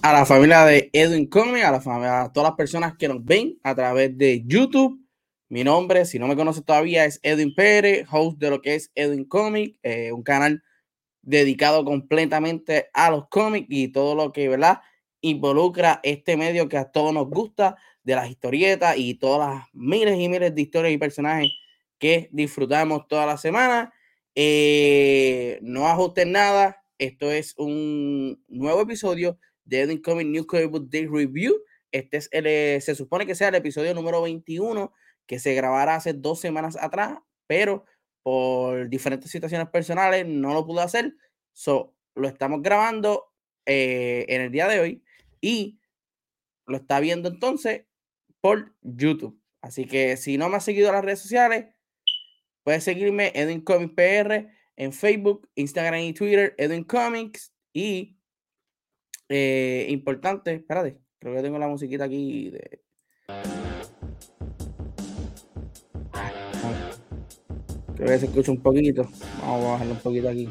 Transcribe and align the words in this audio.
A 0.00 0.14
la 0.14 0.24
familia 0.24 0.64
de 0.64 0.88
Edwin 0.94 1.26
Comics, 1.26 1.66
a, 1.66 1.70
la 1.70 1.80
familia, 1.80 2.22
a 2.22 2.32
todas 2.32 2.48
las 2.48 2.56
personas 2.56 2.96
que 2.96 3.06
nos 3.06 3.22
ven 3.22 3.58
a 3.62 3.74
través 3.74 4.16
de 4.16 4.42
YouTube. 4.46 4.98
Mi 5.50 5.62
nombre, 5.62 6.06
si 6.06 6.18
no 6.18 6.26
me 6.26 6.36
conoces 6.36 6.64
todavía, 6.64 7.04
es 7.04 7.20
Edwin 7.22 7.54
Pérez, 7.54 8.06
host 8.10 8.38
de 8.38 8.48
lo 8.48 8.62
que 8.62 8.76
es 8.76 8.90
Edwin 8.94 9.26
Comics, 9.26 9.78
eh, 9.82 10.10
un 10.10 10.22
canal 10.22 10.62
dedicado 11.20 11.84
completamente 11.84 12.88
a 12.94 13.10
los 13.10 13.28
cómics 13.28 13.66
y 13.68 13.88
todo 13.88 14.14
lo 14.14 14.32
que, 14.32 14.48
¿verdad? 14.48 14.80
Involucra 15.20 16.00
este 16.02 16.38
medio 16.38 16.66
que 16.66 16.78
a 16.78 16.90
todos 16.90 17.12
nos 17.12 17.28
gusta, 17.28 17.76
de 18.04 18.14
las 18.14 18.30
historietas 18.30 18.96
y 18.96 19.16
todas 19.16 19.54
las 19.54 19.66
miles 19.74 20.18
y 20.18 20.30
miles 20.30 20.54
de 20.54 20.62
historias 20.62 20.94
y 20.94 20.98
personajes 20.98 21.50
que 21.98 22.30
disfrutamos 22.32 23.06
toda 23.06 23.26
la 23.26 23.36
semana. 23.36 23.92
Eh, 24.34 25.58
no 25.60 25.86
ajusten 25.88 26.32
nada, 26.32 26.82
esto 26.96 27.30
es 27.30 27.54
un 27.58 28.42
nuevo 28.48 28.80
episodio 28.80 29.38
de 29.64 29.86
The 29.86 29.92
Incoming 29.94 30.32
New 30.32 30.46
Comic 30.46 30.70
Book 30.70 30.90
Day 30.90 31.06
Review. 31.06 31.54
Este 31.92 32.16
es 32.16 32.28
el, 32.32 32.46
eh, 32.46 32.80
se 32.80 32.94
supone 32.94 33.26
que 33.26 33.34
sea 33.34 33.48
el 33.48 33.54
episodio 33.54 33.94
número 33.94 34.22
21 34.22 34.92
que 35.26 35.38
se 35.38 35.54
grabará 35.54 35.96
hace 35.96 36.12
dos 36.12 36.40
semanas 36.40 36.76
atrás, 36.78 37.18
pero 37.46 37.84
por 38.22 38.88
diferentes 38.88 39.30
situaciones 39.30 39.68
personales 39.68 40.26
no 40.26 40.52
lo 40.52 40.66
pude 40.66 40.82
hacer. 40.82 41.14
So, 41.52 41.94
lo 42.14 42.28
estamos 42.28 42.62
grabando 42.62 43.32
eh, 43.66 44.26
en 44.28 44.42
el 44.42 44.50
día 44.50 44.68
de 44.68 44.80
hoy 44.80 45.04
y 45.40 45.78
lo 46.66 46.76
está 46.76 47.00
viendo 47.00 47.28
entonces 47.28 47.86
por 48.40 48.74
YouTube. 48.82 49.40
Así 49.62 49.86
que 49.86 50.16
si 50.16 50.36
no 50.36 50.48
me 50.48 50.56
has 50.56 50.64
seguido 50.64 50.88
en 50.88 50.94
las 50.94 51.04
redes 51.04 51.20
sociales, 51.20 51.66
puedes 52.62 52.84
seguirme 52.84 53.32
en 53.34 53.50
Incoming 53.50 53.94
PR 53.94 54.50
en 54.76 54.92
Facebook, 54.92 55.48
Instagram 55.54 56.00
y 56.00 56.12
Twitter, 56.12 56.54
Edwin 56.58 56.84
Comics. 56.84 57.52
Y 57.72 58.13
eh, 59.28 59.86
importante, 59.90 60.54
espérate, 60.54 60.98
creo 61.18 61.34
que 61.34 61.42
tengo 61.42 61.58
la 61.58 61.68
musiquita 61.68 62.04
aquí 62.04 62.50
de. 62.50 62.82
Creo 67.96 68.08
que 68.08 68.18
se 68.18 68.26
escucha 68.26 68.50
un 68.50 68.60
poquito. 68.60 69.08
Vamos 69.40 69.66
a 69.66 69.72
bajarlo 69.72 69.92
un 69.92 70.00
poquito 70.00 70.28
aquí. 70.28 70.48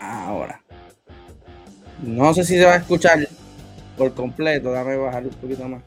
Ahora. 0.00 0.62
No 2.02 2.34
sé 2.34 2.44
si 2.44 2.56
se 2.56 2.64
va 2.64 2.74
a 2.74 2.78
escuchar 2.78 3.28
por 3.96 4.12
completo. 4.14 4.72
Dame 4.72 4.96
bajarlo 4.96 5.28
un 5.30 5.36
poquito 5.36 5.68
más. 5.68 5.82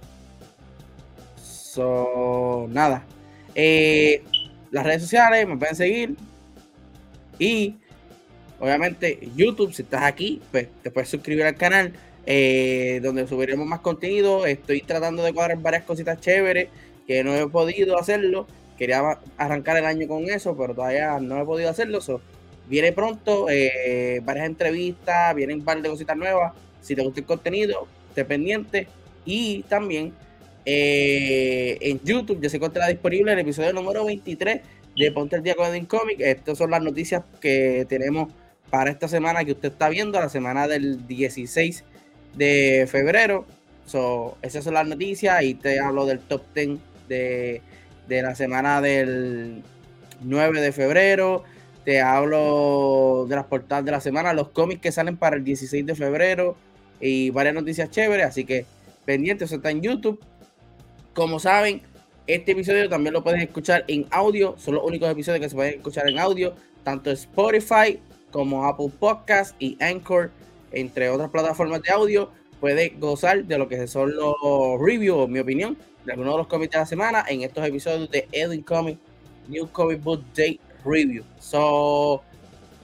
So, 1.36 2.68
nada. 2.70 3.06
Eh, 3.53 4.24
las 4.72 4.86
redes 4.86 5.03
sociales, 5.03 5.47
me 5.47 5.58
pueden 5.58 5.75
seguir. 5.75 6.16
Y 7.38 7.78
obviamente 8.61 9.19
YouTube, 9.35 9.73
si 9.73 9.81
estás 9.81 10.03
aquí, 10.03 10.41
pues 10.51 10.67
te 10.83 10.91
puedes 10.91 11.09
suscribir 11.09 11.44
al 11.44 11.55
canal 11.55 11.94
eh, 12.25 12.99
donde 13.03 13.27
subiremos 13.27 13.66
más 13.66 13.79
contenido. 13.79 14.45
Estoy 14.45 14.81
tratando 14.81 15.23
de 15.23 15.33
cuadrar 15.33 15.57
varias 15.57 15.83
cositas 15.83 16.22
chéveres 16.22 16.69
que 17.07 17.23
no 17.23 17.35
he 17.35 17.47
podido 17.49 17.97
hacerlo. 17.97 18.47
Quería 18.77 19.19
arrancar 19.38 19.77
el 19.77 19.85
año 19.85 20.07
con 20.07 20.25
eso, 20.29 20.55
pero 20.55 20.75
todavía 20.75 21.19
no 21.19 21.41
he 21.41 21.45
podido 21.45 21.69
hacerlo. 21.69 21.99
viene 22.69 22.91
pronto 22.94 23.47
eh, 23.49 24.22
varias 24.23 24.45
entrevistas, 24.45 25.35
vienen 25.35 25.59
un 25.59 25.66
par 25.66 25.81
de 25.81 25.89
cositas 25.89 26.16
nuevas. 26.16 26.53
Si 26.81 26.95
te 26.95 27.01
gusta 27.01 27.19
el 27.19 27.25
contenido, 27.25 27.88
esté 28.09 28.25
pendiente. 28.25 28.88
Y 29.25 29.63
también 29.63 30.13
eh, 30.66 31.78
en 31.81 31.99
YouTube 32.03 32.39
ya 32.41 32.49
se 32.49 32.57
encuentra 32.57 32.88
disponible 32.88 33.33
el 33.33 33.39
episodio 33.39 33.73
número 33.73 34.05
23 34.05 34.61
de 34.95 35.11
Ponte 35.11 35.35
el 35.35 35.43
Día 35.43 35.55
con 35.55 35.67
Edwin 35.67 35.85
Comic. 35.85 36.19
Estas 36.19 36.59
son 36.59 36.69
las 36.69 36.83
noticias 36.83 37.23
que 37.39 37.85
tenemos 37.89 38.29
para 38.72 38.90
esta 38.90 39.08
semana 39.08 39.44
que 39.44 39.52
usted 39.52 39.74
está 39.74 39.90
viendo, 39.90 40.20
la 40.20 40.30
semana 40.30 40.68
del 40.68 41.06
16 41.06 41.84
de 42.36 42.88
febrero. 42.90 43.46
So, 43.86 44.38
esas 44.42 44.64
son 44.64 44.76
las 44.76 44.88
noticias 44.88 45.44
y 45.44 45.54
te 45.54 45.80
hablo 45.80 46.06
del 46.06 46.20
top 46.20 46.42
10 46.56 46.80
de, 47.09 47.62
de 48.08 48.22
la 48.22 48.34
semana 48.34 48.80
del 48.82 49.62
9 50.22 50.62
de 50.62 50.72
febrero. 50.72 51.44
Te 51.84 52.00
hablo 52.00 53.26
de 53.28 53.36
las 53.36 53.46
portadas 53.46 53.84
de 53.84 53.92
la 53.92 54.00
semana, 54.00 54.34
los 54.34 54.50
cómics 54.50 54.82
que 54.82 54.92
salen 54.92 55.18
para 55.18 55.36
el 55.36 55.44
16 55.44 55.86
de 55.86 55.96
febrero 55.96 56.56
y 57.02 57.30
varias 57.32 57.56
noticias 57.56 57.92
chéveres. 57.92 58.28
Así 58.28 58.46
que 58.46 58.66
pendientes, 59.03 59.50
eso 59.50 59.58
está 59.58 59.72
en 59.72 59.82
YouTube. 59.82 60.24
Como 61.14 61.40
saben, 61.40 61.82
este 62.26 62.53
episodio 62.53 62.88
también 62.88 63.14
lo 63.14 63.22
puedes 63.22 63.42
escuchar 63.42 63.84
en 63.90 64.06
audio. 64.12 64.56
Son 64.58 64.76
los 64.76 64.84
únicos 64.86 65.09
episodios 65.09 65.42
que 65.42 65.50
se 65.50 65.56
pueden 65.56 65.74
escuchar 65.74 66.08
en 66.08 66.20
audio, 66.20 66.56
tanto 66.86 67.12
Spotify 67.12 68.00
como 68.31 68.66
Apple 68.66 68.92
Podcast 69.00 69.56
y 69.59 69.78
Anchor, 69.81 70.31
entre 70.72 71.09
otras 71.09 71.30
plataformas 71.30 71.81
de 71.84 71.92
audio. 71.92 72.30
Puedes 72.59 73.00
gozar 73.00 73.44
de 73.46 73.58
lo 73.58 73.68
que 73.68 73.88
son 73.88 74.16
los 74.16 74.36
reviews, 74.80 75.28
mi 75.30 75.40
opinión, 75.40 75.78
de 76.06 76.14
algunos 76.14 76.34
de 76.34 76.38
los 76.40 76.47
cómics 76.47 76.72
de 76.72 76.80
la 76.80 76.86
semana 76.86 77.25
en 77.28 77.41
estos 77.41 77.66
episodios 77.66 78.09
de 78.12 78.28
Edwin 78.31 78.62
Comic 78.62 79.00
New 79.47 79.68
Comic 79.72 80.02
Book 80.02 80.24
Day 80.36 80.59
Review. 80.86 81.24
So, 81.40 82.22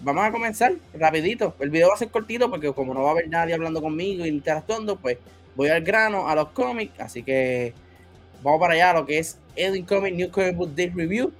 vamos 0.01 0.25
a 0.25 0.31
comenzar 0.31 0.73
rapidito. 0.93 1.55
El 1.59 1.69
video 1.69 1.89
va 1.89 1.95
a 1.95 1.97
ser 1.97 2.09
cortito 2.09 2.49
porque 2.49 2.71
como 2.73 2.93
no 2.93 3.03
va 3.03 3.09
a 3.09 3.11
haber 3.11 3.29
nadie 3.29 3.53
hablando 3.53 3.81
conmigo 3.81 4.25
y 4.25 4.29
interactuando, 4.29 4.97
pues 4.97 5.17
voy 5.55 5.69
al 5.69 5.83
grano 5.83 6.27
a 6.27 6.35
los 6.35 6.49
cómics. 6.49 6.99
Así 6.99 7.23
que 7.23 7.73
vamos 8.43 8.59
para 8.59 8.73
allá 8.73 8.93
lo 8.93 9.05
que 9.05 9.19
es 9.19 9.39
Edwin 9.55 9.85
Comic 9.85 10.15
New 10.15 10.31
Comic 10.31 10.55
Book 10.55 10.75
Day 10.75 10.89
Review. 10.89 11.31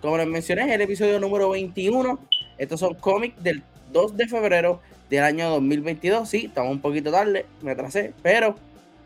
Como 0.00 0.16
les 0.16 0.26
mencioné, 0.26 0.72
el 0.72 0.80
episodio 0.80 1.18
número 1.18 1.50
21. 1.50 2.18
Estos 2.58 2.80
son 2.80 2.94
cómics 2.94 3.42
del 3.42 3.62
2 3.92 4.16
de 4.16 4.28
febrero 4.28 4.80
del 5.08 5.22
año 5.24 5.48
2022. 5.50 6.28
Sí, 6.28 6.46
estamos 6.46 6.72
un 6.72 6.80
poquito 6.80 7.10
tarde, 7.10 7.46
me 7.62 7.70
atrasé, 7.70 8.12
pero 8.22 8.56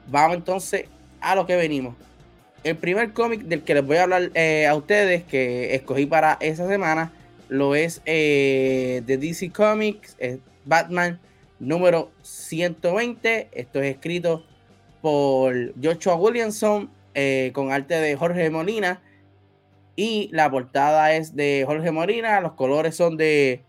vamos 0.09 0.37
entonces 0.37 0.87
a 1.21 1.35
lo 1.35 1.47
que 1.47 1.57
venimos. 1.57 1.95
El 2.65 2.77
primer 2.77 3.13
cómic 3.13 3.43
del 3.43 3.63
que 3.63 3.75
les 3.75 3.85
voy 3.85 3.97
a 3.97 4.05
hablar 4.05 4.31
eh, 4.35 4.67
a 4.67 4.75
ustedes, 4.75 5.25
que 5.25 5.75
escogí 5.75 6.07
para 6.07 6.39
esa 6.41 6.67
semana, 6.69 7.13
lo 7.49 7.75
es 7.75 8.01
eh, 8.07 9.03
de 9.05 9.19
DC 9.19 9.51
Comics, 9.51 10.17
Batman 10.65 11.21
número 11.63 12.11
120. 12.23 13.49
Esto 13.53 13.81
es 13.81 13.95
escrito 13.95 14.45
por 15.01 15.75
Joshua 15.83 16.15
Williamson 16.17 16.91
eh, 17.15 17.51
con 17.55 17.73
arte 17.73 17.95
de 17.95 18.17
Jorge 18.17 18.51
Molina. 18.51 19.01
Y 19.97 20.29
la 20.33 20.51
portada 20.51 21.15
es 21.15 21.37
de 21.37 21.65
Jorge 21.67 21.91
Molina. 21.91 22.41
Los 22.41 22.53
colores 22.53 22.97
son 22.97 23.17
de 23.17 23.63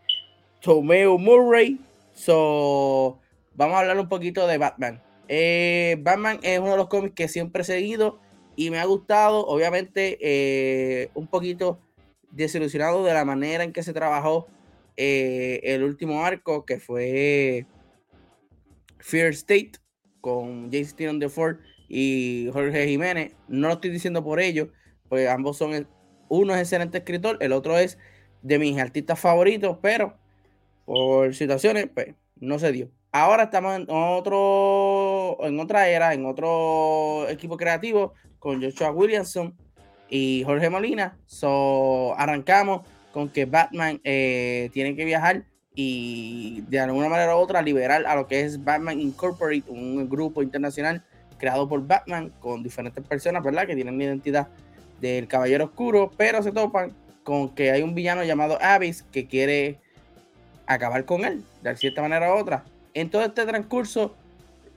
Tomeo 0.62 1.18
Murray. 1.18 1.80
So, 2.14 3.20
vamos 3.56 3.76
a 3.76 3.80
hablar 3.80 4.00
un 4.00 4.08
poquito 4.08 4.48
de 4.48 4.58
Batman. 4.58 5.02
Eh, 5.28 5.98
Batman 6.00 6.40
es 6.44 6.60
uno 6.60 6.72
de 6.72 6.78
los 6.78 6.88
cómics 6.88 7.16
que 7.16 7.28
siempre 7.28 7.64
he 7.64 7.66
seguido 7.66 8.20
y 8.56 8.70
me 8.70 8.80
ha 8.80 8.86
gustado. 8.86 9.46
Obviamente, 9.46 10.18
eh, 10.22 11.10
un 11.14 11.28
poquito 11.28 11.80
desilusionado 12.32 13.04
de 13.04 13.14
la 13.14 13.26
manera 13.26 13.64
en 13.64 13.74
que 13.74 13.84
se 13.84 13.94
trabajó 13.94 14.48
el 14.96 15.84
último 15.84 16.24
arco, 16.24 16.66
que 16.66 16.80
fue 16.80 17.66
Fear 19.00 19.32
State 19.32 19.74
con 20.22 20.72
Jason 20.72 20.96
Tyrion 20.96 21.20
de 21.20 21.28
Ford 21.28 21.58
y 21.90 22.50
Jorge 22.54 22.88
Jiménez. 22.88 23.34
No 23.50 23.68
lo 23.68 23.74
estoy 23.74 23.90
diciendo 23.90 24.24
por 24.24 24.40
ello, 24.40 24.70
pues 25.10 25.28
ambos 25.28 25.58
son, 25.58 25.86
uno 26.38 26.54
es 26.54 26.62
excelente 26.62 27.00
escritor, 27.00 27.38
el 27.42 27.54
otro 27.54 27.78
es 27.78 27.98
de 28.42 28.60
mis 28.60 28.78
artistas 28.80 29.20
favoritos, 29.20 29.78
pero 29.82 30.18
por 30.86 31.34
situaciones, 31.34 31.88
pues 31.94 32.16
no 32.40 32.60
se 32.60 32.72
dio. 32.72 32.90
Ahora 33.12 33.44
estamos 33.44 33.76
en 33.76 33.86
otro, 33.90 35.38
en 35.42 35.60
otra 35.60 35.88
era, 35.88 36.14
en 36.14 36.26
otro 36.26 37.30
equipo 37.30 37.58
creativo 37.58 38.14
con 38.40 38.62
Joshua 38.62 38.92
Williamson 38.92 39.56
y 40.10 40.44
Jorge 40.46 40.70
Molina. 40.70 41.18
So, 41.28 42.16
arrancamos 42.18 42.82
con 43.12 43.30
que 43.30 43.46
Batman 43.46 44.02
eh, 44.04 44.70
tiene 44.74 44.96
que 44.96 45.06
viajar 45.06 45.46
y 45.76 46.62
de 46.68 46.80
alguna 46.80 47.10
manera 47.10 47.36
u 47.36 47.40
otra 47.40 47.62
liberar 47.62 48.06
a 48.06 48.16
lo 48.16 48.28
que 48.28 48.42
es 48.42 48.64
Batman 48.64 49.00
Incorporated, 49.00 49.70
un 49.70 50.10
grupo 50.10 50.42
internacional 50.42 51.04
creado 51.38 51.68
por 51.70 51.86
Batman 51.86 52.32
con 52.40 52.64
diferentes 52.64 53.06
personas, 53.06 53.44
¿verdad? 53.44 53.68
Que 53.68 53.76
tienen 53.76 54.02
identidad 54.02 54.48
del 55.04 55.28
Caballero 55.28 55.66
Oscuro, 55.66 56.12
pero 56.16 56.42
se 56.42 56.54
topan 56.54 56.94
con 57.24 57.50
que 57.50 57.72
hay 57.72 57.82
un 57.82 57.94
villano 57.94 58.24
llamado 58.24 58.58
Abyss 58.62 59.04
que 59.04 59.28
quiere 59.28 59.78
acabar 60.66 61.04
con 61.04 61.26
él, 61.26 61.44
de 61.62 61.76
cierta 61.76 62.02
manera 62.02 62.34
u 62.34 62.38
otra. 62.38 62.64
En 62.94 63.10
todo 63.10 63.22
este 63.24 63.46
transcurso, 63.46 64.16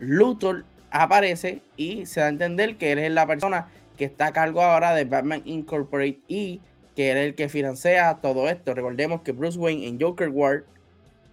Luthor 0.01 0.65
aparece 0.91 1.63
y 1.77 2.07
se 2.07 2.21
da 2.21 2.27
a 2.27 2.31
entender 2.31 2.77
que 2.77 2.91
él 2.91 2.99
es 2.99 3.13
la 3.13 3.27
persona 3.27 3.69
que 3.97 4.05
está 4.05 4.27
a 4.27 4.33
cargo 4.33 4.63
ahora 4.63 4.95
de 4.95 5.05
Batman 5.05 5.43
Incorporated 5.45 6.19
y 6.27 6.61
que 6.97 7.13
es 7.13 7.17
el 7.19 7.35
que 7.37 7.49
financia 7.49 8.19
todo 8.21 8.49
esto. 8.49 8.75
Recordemos 8.75 9.23
que 9.23 9.31
Bruce 9.31 9.59
Wayne 9.59 9.87
en 9.87 10.01
Joker 10.01 10.29
War 10.29 10.65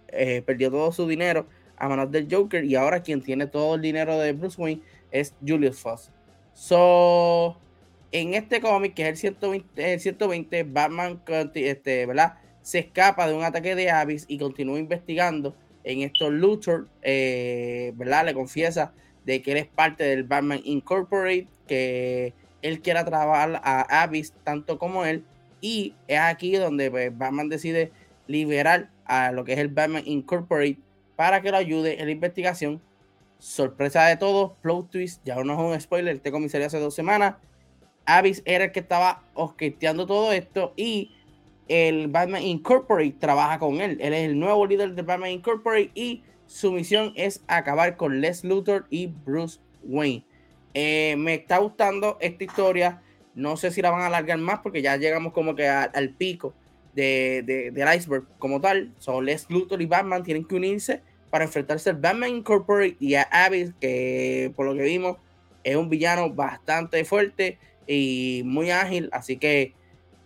eh, 0.08 0.42
perdió 0.46 0.70
todo 0.70 0.92
su 0.92 1.08
dinero 1.08 1.46
a 1.76 1.88
manos 1.88 2.12
del 2.12 2.28
Joker 2.30 2.64
y 2.64 2.76
ahora 2.76 3.02
quien 3.02 3.22
tiene 3.22 3.48
todo 3.48 3.74
el 3.74 3.80
dinero 3.80 4.18
de 4.18 4.34
Bruce 4.34 4.60
Wayne 4.60 4.82
es 5.10 5.34
Julius 5.44 5.80
Foss. 5.80 6.10
So, 6.52 7.56
en 8.14 8.34
este 8.34 8.60
cómic, 8.60 8.94
que 8.94 9.02
es 9.02 9.08
el 9.08 9.16
120, 9.16 9.98
120 9.98 10.62
Batman 10.62 11.20
este, 11.54 12.06
¿verdad? 12.06 12.34
se 12.62 12.78
escapa 12.78 13.26
de 13.26 13.34
un 13.34 13.42
ataque 13.42 13.74
de 13.74 13.90
Abyss 13.90 14.24
y 14.28 14.38
continúa 14.38 14.78
investigando 14.78 15.56
en 15.82 16.00
estos 16.00 16.32
Luthor, 16.32 16.88
eh, 17.02 17.92
¿verdad? 17.96 18.24
Le 18.24 18.32
confiesa 18.32 18.92
de 19.26 19.42
que 19.42 19.50
él 19.50 19.56
es 19.58 19.66
parte 19.66 20.04
del 20.04 20.22
Batman 20.22 20.60
Incorporated, 20.62 21.48
que 21.66 22.34
él 22.62 22.80
quiera 22.80 23.04
trabajar 23.04 23.60
a 23.64 24.02
Abyss 24.02 24.32
tanto 24.44 24.78
como 24.78 25.04
él, 25.04 25.24
y 25.60 25.94
es 26.06 26.20
aquí 26.20 26.54
donde 26.54 26.92
pues, 26.92 27.18
Batman 27.18 27.48
decide 27.48 27.90
liberar 28.28 28.90
a 29.06 29.32
lo 29.32 29.44
que 29.44 29.54
es 29.54 29.58
el 29.58 29.68
Batman 29.68 30.04
Incorporated 30.06 30.78
para 31.16 31.42
que 31.42 31.50
lo 31.50 31.56
ayude 31.56 32.00
en 32.00 32.06
la 32.06 32.12
investigación. 32.12 32.80
Sorpresa 33.40 34.06
de 34.06 34.16
todos, 34.16 34.52
plot 34.62 34.88
twist, 34.88 35.20
ya 35.24 35.34
no 35.42 35.52
es 35.52 35.58
un 35.58 35.80
spoiler, 35.80 36.14
este 36.14 36.30
comisario 36.30 36.68
hace 36.68 36.78
dos 36.78 36.94
semanas. 36.94 37.34
Abyss 38.06 38.42
era 38.44 38.64
el 38.64 38.72
que 38.72 38.80
estaba 38.80 39.22
orquesteando 39.34 40.06
todo 40.06 40.32
esto 40.32 40.72
y 40.76 41.12
el 41.68 42.08
Batman 42.08 42.42
Incorporated 42.42 43.18
trabaja 43.18 43.58
con 43.58 43.80
él. 43.80 43.98
Él 44.00 44.12
es 44.12 44.28
el 44.28 44.38
nuevo 44.38 44.66
líder 44.66 44.94
del 44.94 45.04
Batman 45.04 45.30
Incorporated 45.30 45.90
y 45.94 46.22
su 46.46 46.72
misión 46.72 47.12
es 47.16 47.42
acabar 47.46 47.96
con 47.96 48.20
Les 48.20 48.44
Luthor 48.44 48.86
y 48.90 49.06
Bruce 49.06 49.60
Wayne. 49.82 50.24
Eh, 50.74 51.14
me 51.16 51.34
está 51.34 51.58
gustando 51.58 52.18
esta 52.20 52.44
historia. 52.44 53.02
No 53.34 53.56
sé 53.56 53.70
si 53.70 53.80
la 53.82 53.90
van 53.90 54.02
a 54.02 54.06
alargar 54.06 54.38
más 54.38 54.60
porque 54.60 54.82
ya 54.82 54.96
llegamos 54.96 55.32
como 55.32 55.54
que 55.54 55.66
al 55.68 56.10
pico 56.10 56.54
de, 56.94 57.70
del 57.72 57.96
iceberg 57.96 58.24
como 58.38 58.60
tal. 58.60 58.92
Son 58.98 59.24
Les 59.24 59.48
Luthor 59.50 59.80
y 59.80 59.86
Batman 59.86 60.22
tienen 60.22 60.44
que 60.44 60.54
unirse 60.54 61.02
para 61.30 61.44
enfrentarse 61.44 61.90
al 61.90 61.96
Batman 61.96 62.30
Incorporated 62.30 62.96
y 63.00 63.14
a 63.14 63.22
Abyss, 63.22 63.72
que 63.80 64.52
por 64.54 64.66
lo 64.66 64.74
que 64.74 64.82
vimos 64.82 65.16
es 65.64 65.76
un 65.76 65.88
villano 65.88 66.30
bastante 66.30 67.04
fuerte 67.04 67.58
y 67.86 68.42
muy 68.44 68.70
ágil. 68.70 69.08
Así 69.12 69.38
que 69.38 69.74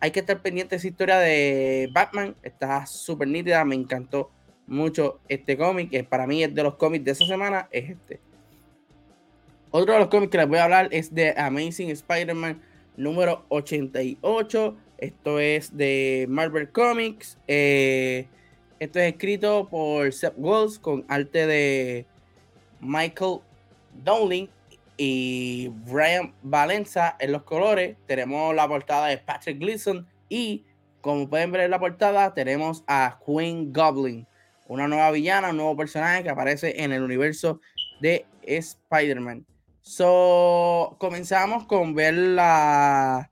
hay 0.00 0.11
que 0.11 0.20
estar 0.20 0.43
pendiente 0.43 0.75
de 0.75 0.79
esa 0.79 0.88
historia 0.88 1.19
de 1.19 1.88
Batman. 1.93 2.37
Está 2.43 2.85
súper 2.87 3.29
nítida, 3.29 3.64
me 3.64 3.76
encantó 3.76 4.31
mucho 4.67 5.20
este 5.29 5.56
cómic. 5.56 5.90
Que 5.90 6.05
para 6.05 6.26
mí 6.26 6.43
es 6.43 6.55
de 6.55 6.62
los 6.62 6.75
cómics 6.75 7.05
de 7.05 7.12
esa 7.12 7.26
semana, 7.26 7.69
es 7.70 7.90
este. 7.90 8.20
Otro 9.70 9.93
de 9.93 10.00
los 10.00 10.08
cómics 10.08 10.32
que 10.32 10.38
les 10.38 10.49
voy 10.49 10.58
a 10.58 10.64
hablar 10.64 10.88
es 10.90 11.14
de 11.14 11.31
Amazing 11.37 11.91
Spider-Man 11.91 12.61
número 12.96 13.44
88. 13.49 14.76
Esto 14.99 15.38
es 15.38 15.76
de 15.76 16.26
Marvel 16.29 16.70
Comics. 16.70 17.38
Eh, 17.46 18.26
esto 18.81 18.99
es 18.99 19.12
escrito 19.12 19.69
por 19.69 20.12
Seth 20.12 20.34
Wells 20.37 20.79
con 20.79 21.05
arte 21.08 21.46
de 21.46 22.06
Michael 22.81 23.41
Dowling 24.05 24.49
y 24.98 25.68
Brian 25.86 26.34
Valenza 26.42 27.16
en 27.18 27.32
los 27.32 27.44
colores. 27.44 27.96
Tenemos 28.06 28.54
la 28.54 28.68
portada 28.68 29.06
de 29.06 29.16
Patrick 29.16 29.58
Gleason 29.58 30.06
y 30.28 30.66
como 31.00 31.30
pueden 31.30 31.52
ver 31.52 31.62
en 31.62 31.70
la 31.70 31.78
portada 31.78 32.34
tenemos 32.34 32.84
a 32.86 33.18
Queen 33.24 33.72
Goblin, 33.72 34.26
una 34.66 34.88
nueva 34.88 35.10
villana, 35.12 35.50
un 35.50 35.56
nuevo 35.56 35.76
personaje 35.76 36.22
que 36.22 36.30
aparece 36.30 36.82
en 36.82 36.92
el 36.92 37.02
universo 37.02 37.60
de 38.00 38.26
Spider-Man. 38.42 39.46
So, 39.80 40.96
comenzamos 40.98 41.64
con 41.64 41.94
ver 41.94 42.14
la, 42.14 43.30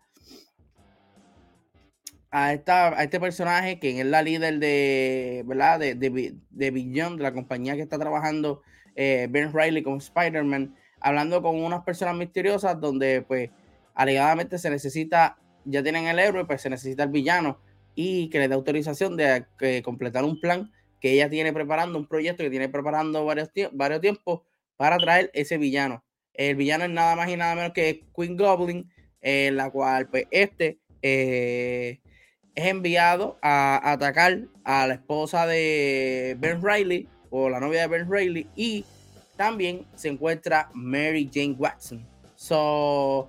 a, 2.31 2.53
esta, 2.53 2.99
a 2.99 3.03
este 3.03 3.21
personaje, 3.21 3.79
que 3.79 4.01
es 4.01 4.07
la 4.07 4.23
líder 4.23 4.59
de, 4.59 5.43
¿verdad? 5.45 5.81
De, 5.81 5.95
de, 5.95 6.35
de 6.49 6.71
Beyond, 6.71 7.19
de 7.19 7.23
la 7.25 7.33
compañía 7.33 7.75
que 7.75 7.83
está 7.83 7.99
trabajando 7.99 8.63
eh, 8.95 9.27
Ben 9.29 9.53
Riley 9.53 9.83
con 9.83 9.99
Spider-Man, 9.99 10.75
hablando 11.01 11.43
con 11.43 11.63
unas 11.63 11.85
personas 11.85 12.17
misteriosas 12.17 12.81
donde, 12.81 13.23
pues, 13.23 13.51
alegadamente 13.95 14.59
se 14.59 14.71
necesita, 14.71 15.39
ya 15.65 15.83
tienen 15.83 16.07
el 16.07 16.19
héroe, 16.19 16.45
pues 16.45 16.63
se 16.63 16.71
necesita 16.71 17.05
el 17.05 17.11
villano 17.11 17.59
y 17.95 18.29
que 18.29 18.39
le 18.39 18.49
dé 18.49 18.55
autorización 18.55 19.17
de 19.17 19.47
completar 19.83 20.25
un 20.25 20.41
plan 20.41 20.71
que 21.01 21.13
ella 21.13 21.29
tiene 21.29 21.53
preparando, 21.53 21.99
un 21.99 22.07
proyecto 22.07 22.43
que 22.43 22.51
tiene 22.51 22.69
preparando 22.69 23.25
varios, 23.25 23.51
varios 23.73 24.01
tiempos 24.01 24.43
para 24.77 24.97
traer 24.99 25.31
ese 25.35 25.59
villano. 25.59 26.05
El 26.35 26.57
villano 26.57 26.85
es 26.85 26.91
nada 26.91 27.17
más 27.17 27.31
y 27.31 27.37
nada 27.37 27.55
menos 27.55 27.73
que 27.73 28.05
Queen 28.15 28.37
Goblin, 28.37 28.91
en 29.21 29.57
la 29.57 29.71
cual, 29.71 30.09
pues, 30.09 30.27
este 30.31 30.79
eh, 31.03 32.01
es 32.55 32.67
enviado 32.67 33.39
a 33.43 33.93
atacar 33.93 34.41
a 34.65 34.87
la 34.87 34.95
esposa 34.95 35.47
de 35.47 36.37
Ben 36.39 36.63
Riley 36.63 37.09
o 37.31 37.49
la 37.49 37.61
novia 37.61 37.83
de 37.83 37.87
Ben 37.87 38.11
Riley 38.11 38.49
y 38.57 38.85
también 39.37 39.87
se 39.95 40.09
encuentra 40.09 40.71
Mary 40.73 41.31
Jane 41.33 41.55
Watson. 41.59 42.07
So, 42.35 43.29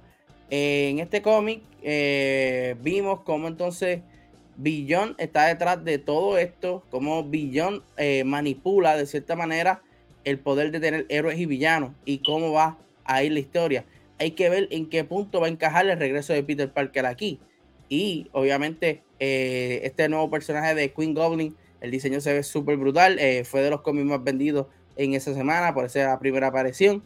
en 0.49 0.99
este 0.99 1.21
cómic 1.21 1.61
eh, 1.81 2.75
vimos 2.81 3.21
cómo 3.21 3.47
entonces 3.47 4.01
Billon 4.57 5.15
está 5.17 5.45
detrás 5.45 5.83
de 5.83 5.97
todo 5.97 6.37
esto, 6.37 6.83
cómo 6.89 7.23
Billon 7.23 7.83
eh, 7.97 8.23
manipula 8.23 8.95
de 8.97 9.05
cierta 9.05 9.35
manera 9.35 9.81
el 10.23 10.39
poder 10.39 10.71
de 10.71 10.79
tener 10.79 11.05
héroes 11.09 11.37
y 11.39 11.45
villanos 11.45 11.91
y 12.05 12.19
cómo 12.19 12.51
va 12.51 12.77
a 13.05 13.23
ir 13.23 13.33
la 13.33 13.39
historia. 13.39 13.85
Hay 14.19 14.31
que 14.31 14.49
ver 14.49 14.67
en 14.71 14.89
qué 14.89 15.03
punto 15.03 15.39
va 15.39 15.47
a 15.47 15.49
encajar 15.49 15.87
el 15.87 15.99
regreso 15.99 16.33
de 16.33 16.43
Peter 16.43 16.71
Parker 16.71 17.05
aquí. 17.05 17.39
Y 17.87 18.27
obviamente 18.33 19.03
eh, 19.19 19.81
este 19.83 20.09
nuevo 20.09 20.29
personaje 20.29 20.73
de 20.75 20.91
Queen 20.91 21.13
Goblin, 21.13 21.55
el 21.79 21.91
diseño 21.91 22.19
se 22.19 22.33
ve 22.33 22.43
súper 22.43 22.77
brutal. 22.77 23.19
Fue 23.45 23.61
de 23.61 23.69
los 23.69 23.81
cómics 23.81 24.07
más 24.07 24.23
vendidos 24.23 24.65
en 24.97 25.13
esa 25.13 25.33
semana, 25.33 25.73
por 25.73 25.93
la 25.95 26.19
primera 26.19 26.47
aparición. 26.47 27.03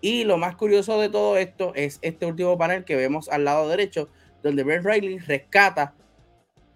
Y 0.00 0.24
lo 0.24 0.38
más 0.38 0.56
curioso 0.56 0.98
de 1.00 1.08
todo 1.08 1.36
esto 1.36 1.72
es 1.74 1.98
este 2.02 2.26
último 2.26 2.56
panel 2.56 2.84
que 2.84 2.96
vemos 2.96 3.28
al 3.28 3.44
lado 3.44 3.68
derecho, 3.68 4.08
donde 4.42 4.64
Ben 4.64 4.84
Riley 4.84 5.18
rescata 5.18 5.94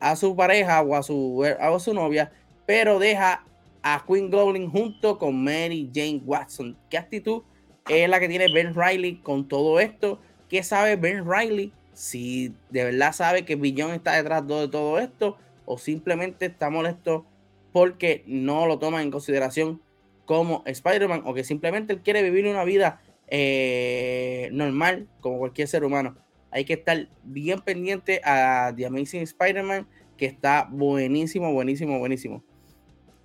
a 0.00 0.16
su 0.16 0.37
pareja 0.37 0.83
o 0.83 0.94
a 0.94 1.02
su, 1.02 1.44
a 1.59 1.78
su 1.78 1.94
novia, 1.94 2.33
pero 2.66 2.99
deja 2.99 3.44
a 3.83 4.04
Queen 4.06 4.30
Goblin 4.30 4.71
junto 4.71 5.18
con 5.18 5.42
Mary 5.42 5.90
Jane 5.94 6.23
Watson. 6.25 6.76
¿Qué 6.90 6.99
actitud 6.99 7.42
es 7.88 8.09
la 8.09 8.21
que 8.21 8.28
tiene 8.28 8.52
Ben 8.52 8.75
Riley 8.75 9.16
con 9.16 9.49
todo 9.49 9.80
esto? 9.80 10.18
¿Qué 10.49 10.62
sabe 10.62 10.97
Ben 10.97 11.25
Riley 11.30 11.73
si 11.94 12.54
de 12.71 12.85
verdad 12.85 13.12
sabe 13.12 13.44
que 13.44 13.56
Billón 13.56 13.92
está 13.92 14.14
detrás 14.14 14.47
de 14.47 14.68
todo 14.68 14.99
esto 14.99 15.38
o 15.64 15.78
simplemente 15.78 16.47
está 16.47 16.68
molesto 16.68 17.25
porque 17.73 18.25
no 18.26 18.66
lo 18.66 18.78
toma 18.78 19.02
en 19.02 19.11
consideración 19.11 19.80
como 20.25 20.62
Spider-Man 20.66 21.23
o 21.25 21.35
que 21.35 21.45
simplemente 21.45 21.93
él 21.93 22.00
quiere 22.00 22.23
vivir 22.23 22.47
una 22.47 22.64
vida 22.64 23.00
eh, 23.28 24.49
normal 24.52 25.09
como 25.21 25.38
cualquier 25.38 25.69
ser 25.69 25.85
humano. 25.85 26.16
Hay 26.50 26.64
que 26.64 26.75
estar 26.75 27.09
bien 27.25 27.61
pendiente 27.61 28.21
a 28.25 28.73
The 28.76 28.87
Amazing 28.87 29.23
Spider-Man 29.23 29.87
que 30.16 30.26
está 30.26 30.69
buenísimo, 30.71 31.52
buenísimo, 31.52 31.99
buenísimo. 31.99 32.45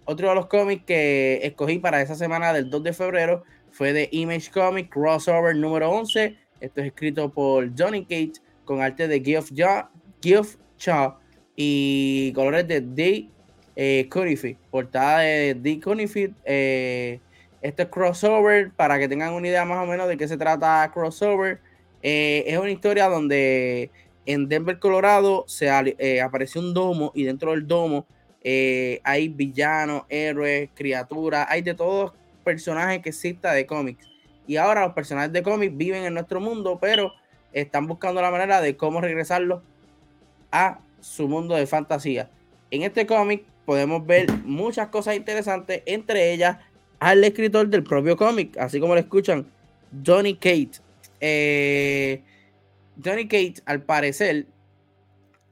Otro 0.06 0.29
de 0.29 0.36
los 0.36 0.48
cómics 0.48 0.84
que 0.86 1.39
escogí 1.44 1.77
para 1.77 2.01
esa 2.01 2.15
semana 2.15 2.51
del 2.51 2.70
2 2.70 2.84
de 2.84 2.94
febrero 2.94 3.44
fue 3.70 3.94
de 3.94 4.10
Image 4.12 4.50
Comic 4.50 4.89
Crossover 4.89 5.56
número 5.56 5.91
11. 5.91 6.36
Esto 6.60 6.82
es 6.82 6.88
escrito 6.88 7.32
por 7.32 7.70
Johnny 7.77 8.03
Cage 8.06 8.41
con 8.65 8.82
arte 8.82 9.08
de 9.08 9.22
Geoff 9.22 9.51
Shaw 10.79 11.15
y 11.56 12.32
colores 12.34 12.68
de 12.68 12.82
D. 12.82 13.29
Eh, 13.81 14.09
portada 14.69 15.19
de 15.19 15.53
D. 15.53 15.79
Conifi. 15.79 16.33
Eh, 16.43 17.21
este 17.62 17.83
es 17.83 17.89
crossover, 17.89 18.71
para 18.71 19.00
que 19.00 19.07
tengan 19.07 19.33
una 19.33 19.48
idea 19.48 19.63
más 19.63 19.81
o 19.81 19.89
menos 19.89 20.09
de 20.09 20.17
qué 20.17 20.27
se 20.27 20.36
trata 20.36 20.91
crossover. 20.93 21.62
Eh, 22.03 22.43
es 22.45 22.57
una 22.57 22.71
historia 22.71 23.07
donde 23.07 23.89
en 24.25 24.50
Denver, 24.50 24.79
Colorado, 24.79 25.45
se 25.48 25.69
eh, 25.98 26.19
apareció 26.19 26.59
un 26.59 26.74
domo 26.74 27.13
y 27.15 27.24
dentro 27.24 27.51
del 27.51 27.65
domo 27.67 28.05
hay 28.43 29.29
villanos, 29.29 30.03
héroes, 30.09 30.69
criaturas, 30.74 31.48
hay 31.50 31.62
de 31.62 31.74
todos 31.74 32.12
personajes 32.43 33.01
que 33.01 33.09
exista 33.09 33.53
de 33.53 33.65
cómics. 33.65 34.05
Y 34.45 34.57
ahora 34.57 34.81
los 34.81 34.93
personajes 34.93 35.31
de 35.31 35.41
cómics 35.41 35.77
viven 35.77 36.03
en 36.03 36.15
nuestro 36.15 36.41
mundo, 36.41 36.79
pero 36.81 37.13
están 37.53 37.88
buscando 37.88 38.21
la 38.21 38.29
manera 38.29 38.59
de 38.59 38.75
cómo 38.75 39.00
regresarlo 39.00 39.63
a 40.51 40.81
su 41.00 41.29
mundo 41.29 41.55
de 41.55 41.65
fantasía. 41.65 42.29
En 42.71 42.83
este 42.83 43.05
cómic 43.05 43.45
podemos 43.69 44.03
ver 44.03 44.25
muchas 44.45 44.88
cosas 44.88 45.15
interesantes, 45.15 45.83
entre 45.85 46.33
ellas 46.33 46.57
al 46.99 47.23
escritor 47.23 47.67
del 47.67 47.83
propio 47.83 48.17
cómic, 48.17 48.57
así 48.57 48.79
como 48.79 48.95
lo 48.95 48.99
escuchan, 48.99 49.45
Johnny 50.03 50.33
Kate. 50.33 50.71
Eh, 51.19 52.23
Johnny 53.05 53.25
Kate, 53.25 53.61
al 53.65 53.83
parecer, 53.83 54.47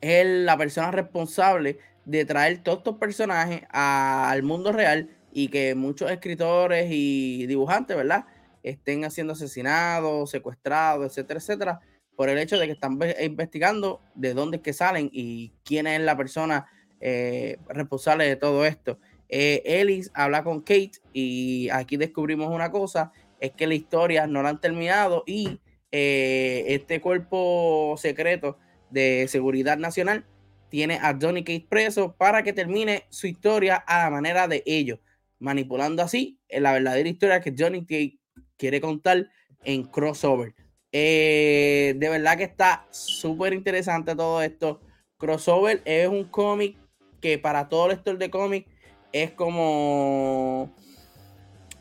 es 0.02 0.26
la 0.26 0.58
persona 0.58 0.90
responsable 0.90 1.78
de 2.06 2.26
traer 2.26 2.64
todos 2.64 2.80
estos 2.80 2.98
personajes 2.98 3.62
al 3.70 4.42
mundo 4.42 4.72
real 4.72 5.12
y 5.32 5.50
que 5.50 5.76
muchos 5.76 6.10
escritores 6.10 6.88
y 6.90 7.46
dibujantes, 7.46 7.96
¿verdad? 7.96 8.26
estén 8.64 9.08
siendo 9.12 9.34
asesinados, 9.34 10.32
secuestrados, 10.32 11.06
etcétera, 11.06 11.40
etcétera, 11.40 11.80
por 12.16 12.30
el 12.30 12.40
hecho 12.40 12.58
de 12.58 12.66
que 12.66 12.74
están 12.74 12.98
investigando 13.22 14.02
de 14.16 14.34
dónde 14.34 14.58
es 14.58 14.64
que 14.64 14.74
salen 14.74 15.08
y 15.14 15.54
quién 15.64 15.86
es 15.86 16.02
la 16.02 16.18
persona 16.18 16.66
eh, 17.00 17.58
responsable 17.70 18.26
de 18.26 18.36
todo 18.36 18.66
esto. 18.66 19.00
Eh, 19.30 19.62
Ellis 19.66 20.12
habla 20.14 20.44
con 20.44 20.62
Kate 20.62 20.92
y 21.14 21.70
aquí 21.70 21.98
descubrimos 21.98 22.50
una 22.50 22.72
cosa, 22.72 23.12
es 23.40 23.52
que 23.52 23.68
la 23.68 23.76
historia 23.76 24.28
no 24.28 24.42
la 24.42 24.50
han 24.50 24.62
terminado 24.62 25.24
y 25.26 25.60
eh, 25.92 26.64
este 26.68 27.02
cuerpo 27.02 27.96
secreto 27.98 28.58
de 28.90 29.28
seguridad 29.28 29.78
nacional 29.78 30.26
tiene 30.70 30.96
a 30.96 31.18
Johnny 31.20 31.44
Kate 31.44 31.68
preso 31.70 32.16
para 32.18 32.44
que 32.44 32.54
termine 32.54 33.06
su 33.10 33.28
historia 33.28 33.76
a 33.76 34.04
la 34.04 34.10
manera 34.10 34.48
de 34.48 34.64
ellos. 34.66 35.00
manipulando 35.40 36.02
así 36.02 36.40
la 36.50 36.74
verdadera 36.74 37.08
historia 37.08 37.42
que 37.42 37.54
Johnny 37.58 37.84
T 37.86 38.20
quiere 38.58 38.82
contar 38.82 39.30
en 39.64 39.84
crossover. 39.84 40.56
Eh, 40.92 41.94
de 41.98 42.10
verdad 42.10 42.38
que 42.38 42.44
está 42.44 42.88
súper 42.90 43.54
interesante 43.54 44.16
todo 44.16 44.42
esto. 44.42 44.82
Crossover 45.18 45.82
es 45.86 46.08
un 46.08 46.24
cómic 46.26 46.78
que 47.22 47.38
para 47.38 47.70
todo 47.70 47.88
lector 47.88 48.18
de 48.18 48.30
cómic 48.30 48.68
es 49.12 49.32
como. 49.32 50.74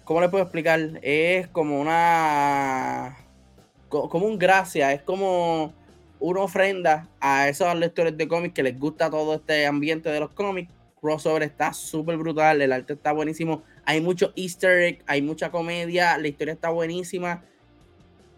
¿Cómo 0.05 0.21
le 0.21 0.29
puedo 0.29 0.45
explicar? 0.45 0.81
Es 1.03 1.49
como 1.49 1.81
una. 1.81 3.17
Como 3.89 4.27
un 4.27 4.39
gracia, 4.39 4.93
es 4.93 5.03
como 5.03 5.73
una 6.19 6.41
ofrenda 6.41 7.09
a 7.21 7.49
esos 7.49 7.75
lectores 7.77 8.17
de 8.17 8.27
cómics 8.27 8.55
que 8.55 8.63
les 8.63 8.79
gusta 8.79 9.11
todo 9.11 9.35
este 9.35 9.67
ambiente 9.67 10.09
de 10.09 10.21
los 10.21 10.31
cómics. 10.31 10.73
Crossover 11.01 11.43
está 11.43 11.73
súper 11.73 12.17
brutal, 12.17 12.61
el 12.63 12.73
arte 12.73 12.95
está 12.95 13.13
buenísimo. 13.13 13.63
Hay 13.85 14.01
mucho 14.01 14.33
easter 14.35 14.81
egg, 14.83 15.05
hay 15.07 15.23
mucha 15.23 15.51
comedia, 15.51 16.19
la 16.19 16.29
historia 16.29 16.55
está 16.55 16.71
buenísima. 16.71 17.45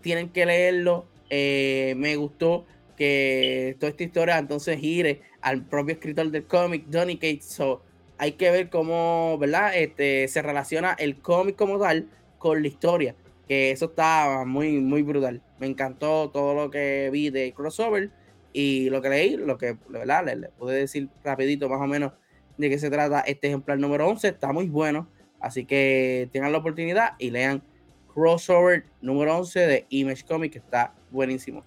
Tienen 0.02 0.28
que 0.28 0.44
leerlo. 0.44 1.06
Eh, 1.30 1.94
me 1.96 2.16
gustó 2.16 2.66
que 2.96 3.76
toda 3.78 3.90
esta 3.90 4.02
historia 4.02 4.38
entonces 4.38 4.78
gire 4.80 5.22
al 5.40 5.64
propio 5.64 5.94
escritor 5.94 6.30
del 6.30 6.44
cómic, 6.44 6.86
Donny 6.86 7.16
Cates. 7.16 7.44
So, 7.44 7.82
hay 8.18 8.32
que 8.32 8.50
ver 8.50 8.68
cómo, 8.68 9.38
¿verdad? 9.38 9.72
Este, 9.76 10.28
se 10.28 10.42
relaciona 10.42 10.92
el 10.98 11.20
cómic 11.20 11.56
como 11.56 11.78
tal 11.78 12.08
con 12.38 12.62
la 12.62 12.68
historia. 12.68 13.14
Que 13.46 13.70
eso 13.70 13.86
está 13.86 14.44
muy, 14.46 14.78
muy 14.78 15.02
brutal. 15.02 15.40
Me 15.58 15.66
encantó 15.66 16.30
todo 16.30 16.54
lo 16.54 16.70
que 16.70 17.08
vi 17.12 17.30
de 17.30 17.52
crossover 17.54 18.10
y 18.52 18.90
lo 18.90 19.00
que 19.00 19.08
leí, 19.08 19.36
lo 19.36 19.56
que, 19.56 19.76
¿verdad? 19.88 20.24
Le, 20.26 20.48
pude 20.50 20.76
decir 20.76 21.08
rapidito 21.24 21.68
más 21.68 21.80
o 21.80 21.86
menos 21.86 22.12
de 22.58 22.68
qué 22.68 22.78
se 22.78 22.90
trata 22.90 23.20
este 23.20 23.48
ejemplar 23.48 23.78
número 23.78 24.06
11. 24.08 24.28
Está 24.28 24.52
muy 24.52 24.66
bueno. 24.66 25.08
Así 25.40 25.64
que 25.64 26.28
tengan 26.32 26.52
la 26.52 26.58
oportunidad 26.58 27.14
y 27.18 27.30
lean 27.30 27.62
crossover 28.12 28.84
número 29.00 29.36
11 29.38 29.60
de 29.60 29.86
Image 29.90 30.24
Comics, 30.24 30.52
que 30.52 30.58
está 30.58 30.92
buenísimo. 31.10 31.62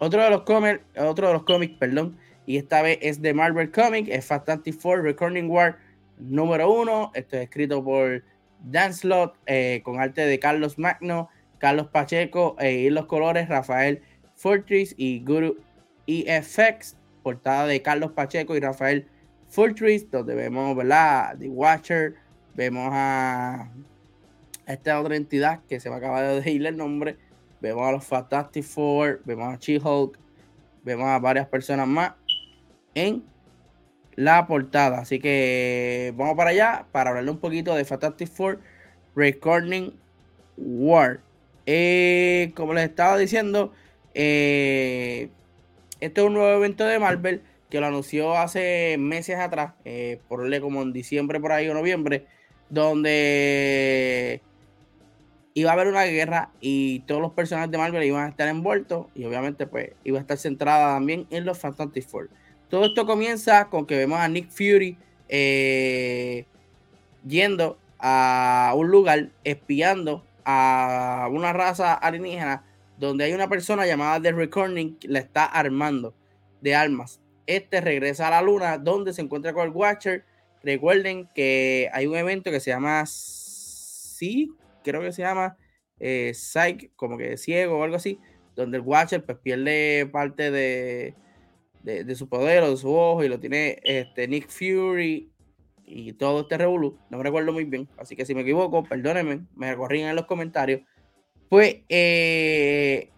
Otro 0.00 0.22
de 0.22 0.30
los 0.30 0.42
cómics, 0.42 0.80
otro 0.96 1.26
de 1.26 1.32
los 1.34 1.42
cómics, 1.42 1.76
perdón, 1.78 2.16
y 2.48 2.56
esta 2.56 2.80
vez 2.80 2.98
es 3.02 3.20
de 3.20 3.34
Marvel 3.34 3.70
Comics, 3.70 4.08
es 4.08 4.24
Fantastic 4.24 4.74
Four 4.80 5.02
Recording 5.02 5.50
War 5.50 5.76
número 6.16 6.72
uno. 6.72 7.10
Esto 7.12 7.36
es 7.36 7.42
escrito 7.42 7.84
por 7.84 8.24
Dan 8.64 8.94
Slott, 8.94 9.36
eh, 9.44 9.82
con 9.84 10.00
arte 10.00 10.22
de 10.22 10.38
Carlos 10.38 10.78
Magno, 10.78 11.28
Carlos 11.58 11.88
Pacheco 11.88 12.56
eh, 12.58 12.72
y 12.72 12.88
los 12.88 13.04
colores 13.04 13.50
Rafael 13.50 14.00
Fortress 14.34 14.94
y 14.96 15.22
Guru 15.22 15.58
EFX, 16.06 16.96
portada 17.22 17.66
de 17.66 17.82
Carlos 17.82 18.12
Pacheco 18.12 18.56
y 18.56 18.60
Rafael 18.60 19.06
Fortress, 19.50 20.10
donde 20.10 20.34
vemos, 20.34 20.74
¿verdad? 20.74 21.36
The 21.38 21.50
Watcher, 21.50 22.14
vemos 22.54 22.88
a 22.90 23.70
esta 24.66 24.98
otra 24.98 25.16
entidad 25.16 25.60
que 25.68 25.80
se 25.80 25.90
me 25.90 25.96
acaba 25.96 26.22
de 26.22 26.36
decir 26.36 26.64
el 26.64 26.78
nombre, 26.78 27.18
vemos 27.60 27.86
a 27.86 27.92
los 27.92 28.06
Fantastic 28.06 28.64
Four, 28.64 29.20
vemos 29.26 29.52
a 29.52 29.58
She-Hulk, 29.58 30.18
vemos 30.82 31.04
a 31.08 31.18
varias 31.18 31.46
personas 31.46 31.86
más 31.86 32.14
en 32.94 33.24
la 34.16 34.46
portada. 34.46 34.98
Así 34.98 35.20
que 35.20 36.12
vamos 36.16 36.36
para 36.36 36.50
allá 36.50 36.86
para 36.92 37.10
hablarle 37.10 37.30
un 37.30 37.38
poquito 37.38 37.74
de 37.74 37.84
Fantastic 37.84 38.28
Four 38.28 38.60
Recording 39.14 39.92
War. 40.56 41.20
Eh, 41.66 42.52
como 42.56 42.74
les 42.74 42.84
estaba 42.84 43.16
diciendo, 43.18 43.72
eh, 44.14 45.28
este 46.00 46.20
es 46.20 46.26
un 46.26 46.34
nuevo 46.34 46.56
evento 46.56 46.84
de 46.84 46.98
Marvel 46.98 47.42
que 47.70 47.80
lo 47.80 47.86
anunció 47.86 48.36
hace 48.36 48.96
meses 48.98 49.36
atrás, 49.36 49.74
eh, 49.84 50.20
por 50.28 50.60
como 50.60 50.82
en 50.82 50.92
diciembre 50.92 51.38
por 51.40 51.52
ahí 51.52 51.68
o 51.68 51.74
noviembre, 51.74 52.26
donde 52.70 54.40
iba 55.54 55.70
a 55.70 55.72
haber 55.74 55.88
una 55.88 56.04
guerra 56.04 56.50
y 56.60 57.00
todos 57.00 57.20
los 57.20 57.32
personajes 57.32 57.70
de 57.70 57.78
Marvel 57.78 58.02
iban 58.04 58.24
a 58.24 58.28
estar 58.28 58.48
envueltos 58.48 59.06
y 59.14 59.24
obviamente 59.24 59.66
pues 59.66 59.90
iba 60.04 60.18
a 60.18 60.20
estar 60.20 60.38
centrada 60.38 60.94
también 60.94 61.26
en 61.30 61.44
los 61.44 61.58
Fantastic 61.58 62.06
Four. 62.06 62.30
Todo 62.68 62.84
esto 62.84 63.06
comienza 63.06 63.68
con 63.70 63.86
que 63.86 63.96
vemos 63.96 64.18
a 64.18 64.28
Nick 64.28 64.50
Fury 64.50 64.96
eh, 65.28 66.44
yendo 67.26 67.78
a 67.98 68.72
un 68.76 68.90
lugar 68.90 69.30
espiando 69.42 70.24
a 70.44 71.28
una 71.30 71.52
raza 71.52 71.94
alienígena 71.94 72.64
donde 72.98 73.24
hay 73.24 73.32
una 73.32 73.48
persona 73.48 73.86
llamada 73.86 74.20
The 74.20 74.32
Recording 74.32 74.98
que 74.98 75.08
la 75.08 75.20
está 75.20 75.46
armando 75.46 76.14
de 76.60 76.74
armas. 76.74 77.20
Este 77.46 77.80
regresa 77.80 78.28
a 78.28 78.30
la 78.30 78.42
luna 78.42 78.76
donde 78.76 79.12
se 79.12 79.22
encuentra 79.22 79.52
con 79.52 79.66
el 79.66 79.70
Watcher. 79.70 80.24
Recuerden 80.62 81.28
que 81.34 81.88
hay 81.92 82.06
un 82.06 82.16
evento 82.16 82.50
que 82.50 82.60
se 82.60 82.70
llama 82.70 83.04
sí, 83.06 84.52
creo 84.84 85.00
que 85.00 85.12
se 85.12 85.22
llama 85.22 85.56
eh, 86.00 86.32
Psych, 86.34 86.90
como 86.96 87.16
que 87.16 87.36
ciego 87.36 87.78
o 87.78 87.84
algo 87.84 87.96
así, 87.96 88.18
donde 88.56 88.78
el 88.78 88.82
Watcher 88.82 89.24
pues 89.24 89.38
pierde 89.38 90.08
parte 90.12 90.50
de, 90.50 91.14
de, 91.88 92.14
su 92.14 92.28
poder 92.28 92.62
o 92.62 92.70
de 92.70 92.76
su 92.76 92.94
ojo 92.94 93.24
y 93.24 93.28
lo 93.28 93.40
tiene 93.40 93.80
este, 93.82 94.28
Nick 94.28 94.48
Fury 94.48 95.32
y 95.84 96.12
todo 96.12 96.42
este 96.42 96.58
revolú. 96.58 96.98
No 97.10 97.16
me 97.16 97.24
recuerdo 97.24 97.52
muy 97.52 97.64
bien, 97.64 97.88
así 97.96 98.14
que 98.14 98.26
si 98.26 98.34
me 98.34 98.42
equivoco, 98.42 98.84
perdónenme, 98.84 99.46
me 99.56 99.74
corrigen 99.76 100.08
en 100.08 100.16
los 100.16 100.26
comentarios. 100.26 100.82
Pues 101.48 101.78
eh, 101.88 103.10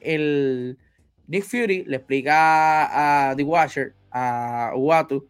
el 0.00 0.78
Nick 1.26 1.44
Fury 1.44 1.84
le 1.84 1.96
explica 1.96 3.30
a 3.30 3.36
The 3.36 3.42
Watcher, 3.42 3.94
a 4.10 4.72
Uatu, 4.74 5.28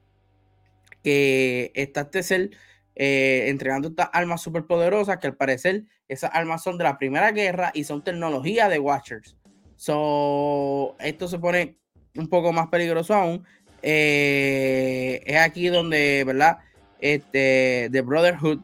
que 1.02 1.72
está 1.74 2.02
este 2.02 2.22
ser 2.22 2.50
eh, 2.94 3.46
entregando 3.48 3.88
estas 3.88 4.10
armas 4.12 4.40
súper 4.40 4.66
poderosas 4.66 5.18
que 5.18 5.26
al 5.26 5.36
parecer 5.36 5.84
esas 6.06 6.30
armas 6.32 6.62
son 6.62 6.78
de 6.78 6.84
la 6.84 6.96
Primera 6.96 7.32
Guerra 7.32 7.72
y 7.74 7.84
son 7.84 8.04
tecnología 8.04 8.68
de 8.68 8.78
Watchers. 8.78 9.36
So, 9.74 10.96
esto 11.00 11.26
se 11.26 11.40
pone 11.40 11.78
un 12.16 12.28
poco 12.28 12.52
más 12.52 12.68
peligroso 12.68 13.14
aún, 13.14 13.44
eh, 13.82 15.20
es 15.26 15.36
aquí 15.36 15.68
donde, 15.68 16.24
¿verdad? 16.24 16.58
Este, 17.00 17.88
The 17.92 18.00
Brotherhood, 18.00 18.60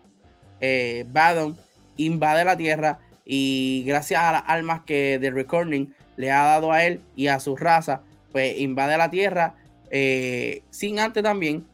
eh, 0.61 1.05
Badon, 1.09 1.57
invade 1.97 2.45
la 2.45 2.57
Tierra 2.57 3.01
y 3.25 3.85
gracias 3.87 4.23
a 4.23 4.33
las 4.33 4.43
armas 4.47 4.83
que 4.87 5.19
The 5.21 5.31
Recording 5.31 5.93
le 6.17 6.31
ha 6.31 6.43
dado 6.45 6.73
a 6.73 6.85
él 6.85 7.01
y 7.17 7.27
a 7.27 7.41
su 7.41 7.57
raza, 7.57 8.03
pues 8.33 8.59
invade 8.59 8.97
la 8.97 9.11
Tierra 9.11 9.55
eh, 9.91 10.63
sin 10.71 10.99
antes 10.99 11.23
también 11.23 11.67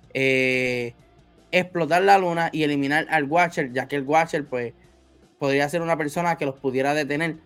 explotar 1.52 2.02
la 2.02 2.16
luna 2.16 2.48
y 2.52 2.62
eliminar 2.62 3.06
al 3.10 3.24
Watcher, 3.24 3.70
ya 3.72 3.86
que 3.86 3.96
el 3.96 4.02
Watcher 4.04 4.46
pues 4.46 4.72
podría 5.38 5.68
ser 5.68 5.82
una 5.82 5.98
persona 5.98 6.36
que 6.36 6.46
los 6.46 6.56
pudiera 6.56 6.94
detener 6.94 7.36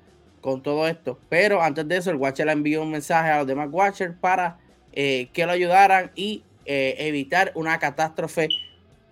con 0.41 0.63
todo 0.63 0.89
esto. 0.89 1.19
Pero 1.29 1.63
antes 1.63 1.87
de 1.87 1.97
eso, 1.97 2.11
el 2.11 2.17
Watcher 2.17 2.47
le 2.47 2.53
envió 2.53 2.83
un 2.83 2.91
mensaje 2.91 3.31
a 3.31 3.39
los 3.39 3.47
demás 3.47 3.69
Watchers 3.71 4.15
para 4.21 4.59
eh, 4.93 5.29
que 5.33 5.47
lo 5.47 5.53
ayudaran 5.53 6.11
y 6.15 6.43
eh, 6.65 6.97
evitar 6.99 7.53
una 7.55 7.79
catástrofe 7.79 8.49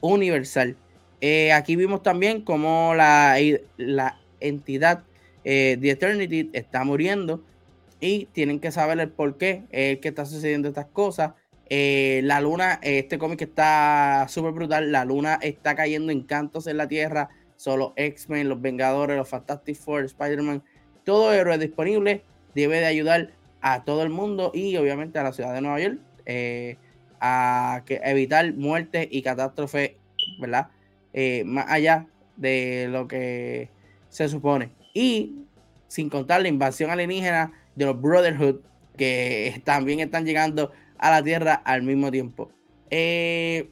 universal. 0.00 0.76
Eh, 1.20 1.52
aquí 1.52 1.76
vimos 1.76 2.02
también 2.02 2.42
cómo 2.42 2.94
la, 2.94 3.36
la 3.76 4.18
entidad 4.40 5.04
de 5.44 5.78
Eternity 5.82 6.50
está 6.52 6.84
muriendo 6.84 7.42
y 8.00 8.26
tienen 8.26 8.60
que 8.60 8.70
saber 8.70 9.00
el 9.00 9.08
por 9.08 9.38
qué 9.38 9.62
que 9.70 10.08
está 10.08 10.26
sucediendo 10.26 10.68
estas 10.68 10.84
cosas. 10.86 11.32
la 11.70 12.40
luna, 12.42 12.78
este 12.82 13.16
cómic 13.16 13.40
está 13.40 14.26
súper 14.28 14.52
brutal. 14.52 14.92
La 14.92 15.06
luna 15.06 15.38
está 15.40 15.74
cayendo 15.74 16.12
en 16.12 16.20
cantos 16.24 16.66
en 16.66 16.76
la 16.76 16.86
tierra. 16.86 17.30
Solo 17.56 17.94
X-Men, 17.96 18.50
los 18.50 18.60
Vengadores, 18.60 19.16
los 19.16 19.26
Fantastic 19.26 19.76
Four, 19.76 20.04
Spider-Man 20.04 20.62
todo 21.08 21.32
héroe 21.32 21.56
disponible 21.56 22.22
debe 22.54 22.80
de 22.80 22.84
ayudar 22.84 23.30
a 23.62 23.82
todo 23.84 24.02
el 24.02 24.10
mundo 24.10 24.50
y 24.52 24.76
obviamente 24.76 25.18
a 25.18 25.22
la 25.22 25.32
ciudad 25.32 25.54
de 25.54 25.62
Nueva 25.62 25.80
York 25.80 25.98
eh, 26.26 26.76
a 27.18 27.80
que 27.86 27.98
evitar 28.04 28.52
muerte 28.52 29.08
y 29.10 29.22
catástrofe, 29.22 29.96
¿verdad? 30.38 30.68
Eh, 31.14 31.44
más 31.46 31.64
allá 31.70 32.08
de 32.36 32.88
lo 32.90 33.08
que 33.08 33.70
se 34.10 34.28
supone. 34.28 34.68
Y 34.92 35.46
sin 35.86 36.10
contar 36.10 36.42
la 36.42 36.48
invasión 36.48 36.90
alienígena 36.90 37.52
de 37.74 37.86
los 37.86 37.98
Brotherhood 37.98 38.56
que 38.98 39.62
también 39.64 40.00
están 40.00 40.26
llegando 40.26 40.72
a 40.98 41.10
la 41.10 41.22
Tierra 41.22 41.54
al 41.54 41.84
mismo 41.84 42.10
tiempo. 42.10 42.50
Eh, 42.90 43.70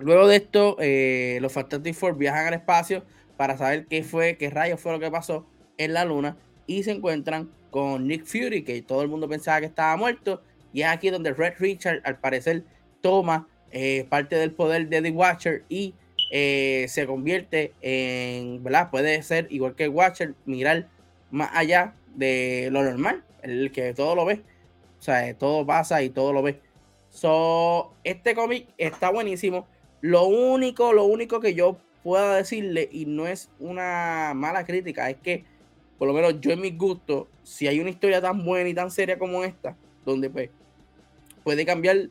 luego 0.00 0.26
de 0.26 0.34
esto, 0.34 0.76
los 1.40 1.52
Fantastic 1.52 1.94
Four 1.94 2.16
viajan 2.16 2.48
al 2.48 2.54
espacio 2.54 3.04
para 3.36 3.56
saber 3.56 3.86
qué 3.86 4.02
fue, 4.02 4.36
qué 4.36 4.50
rayos 4.50 4.80
fue 4.80 4.90
lo 4.90 4.98
que 4.98 5.12
pasó 5.12 5.46
en 5.80 5.94
la 5.94 6.04
luna 6.04 6.36
y 6.66 6.82
se 6.82 6.92
encuentran 6.92 7.50
con 7.70 8.06
Nick 8.06 8.26
Fury, 8.26 8.62
que 8.62 8.82
todo 8.82 9.02
el 9.02 9.08
mundo 9.08 9.28
pensaba 9.28 9.60
que 9.60 9.66
estaba 9.66 9.96
muerto. 9.96 10.42
Y 10.72 10.82
es 10.82 10.88
aquí 10.88 11.10
donde 11.10 11.32
Red 11.32 11.54
Richard, 11.58 12.00
al 12.04 12.18
parecer, 12.18 12.62
toma 13.00 13.48
eh, 13.72 14.06
parte 14.08 14.36
del 14.36 14.52
poder 14.52 14.88
de 14.88 15.00
The 15.02 15.10
Watcher 15.10 15.64
y 15.68 15.94
eh, 16.30 16.86
se 16.88 17.06
convierte 17.06 17.72
en, 17.80 18.62
¿verdad? 18.62 18.90
Puede 18.90 19.22
ser 19.22 19.48
igual 19.50 19.74
que 19.74 19.88
Watcher, 19.88 20.34
mirar 20.44 20.86
más 21.30 21.50
allá 21.54 21.94
de 22.14 22.68
lo 22.70 22.82
normal, 22.82 23.24
el 23.42 23.72
que 23.72 23.94
todo 23.94 24.14
lo 24.14 24.26
ve. 24.26 24.42
O 24.98 25.02
sea, 25.02 25.32
todo 25.34 25.64
pasa 25.64 26.02
y 26.02 26.10
todo 26.10 26.32
lo 26.32 26.42
ve. 26.42 26.60
So, 27.08 27.94
este 28.04 28.34
cómic 28.34 28.68
está 28.76 29.10
buenísimo. 29.10 29.66
Lo 30.02 30.26
único, 30.26 30.92
lo 30.92 31.04
único 31.04 31.40
que 31.40 31.54
yo 31.54 31.78
pueda 32.02 32.36
decirle, 32.36 32.88
y 32.92 33.06
no 33.06 33.26
es 33.26 33.50
una 33.58 34.32
mala 34.34 34.64
crítica, 34.64 35.10
es 35.10 35.16
que 35.16 35.44
por 36.00 36.08
lo 36.08 36.14
menos 36.14 36.40
yo 36.40 36.50
en 36.50 36.62
mis 36.62 36.78
gustos, 36.78 37.26
si 37.42 37.68
hay 37.68 37.78
una 37.78 37.90
historia 37.90 38.22
tan 38.22 38.42
buena 38.42 38.70
y 38.70 38.72
tan 38.72 38.90
seria 38.90 39.18
como 39.18 39.44
esta, 39.44 39.76
donde 40.06 40.30
pues 40.30 40.48
puede 41.44 41.66
cambiar 41.66 42.08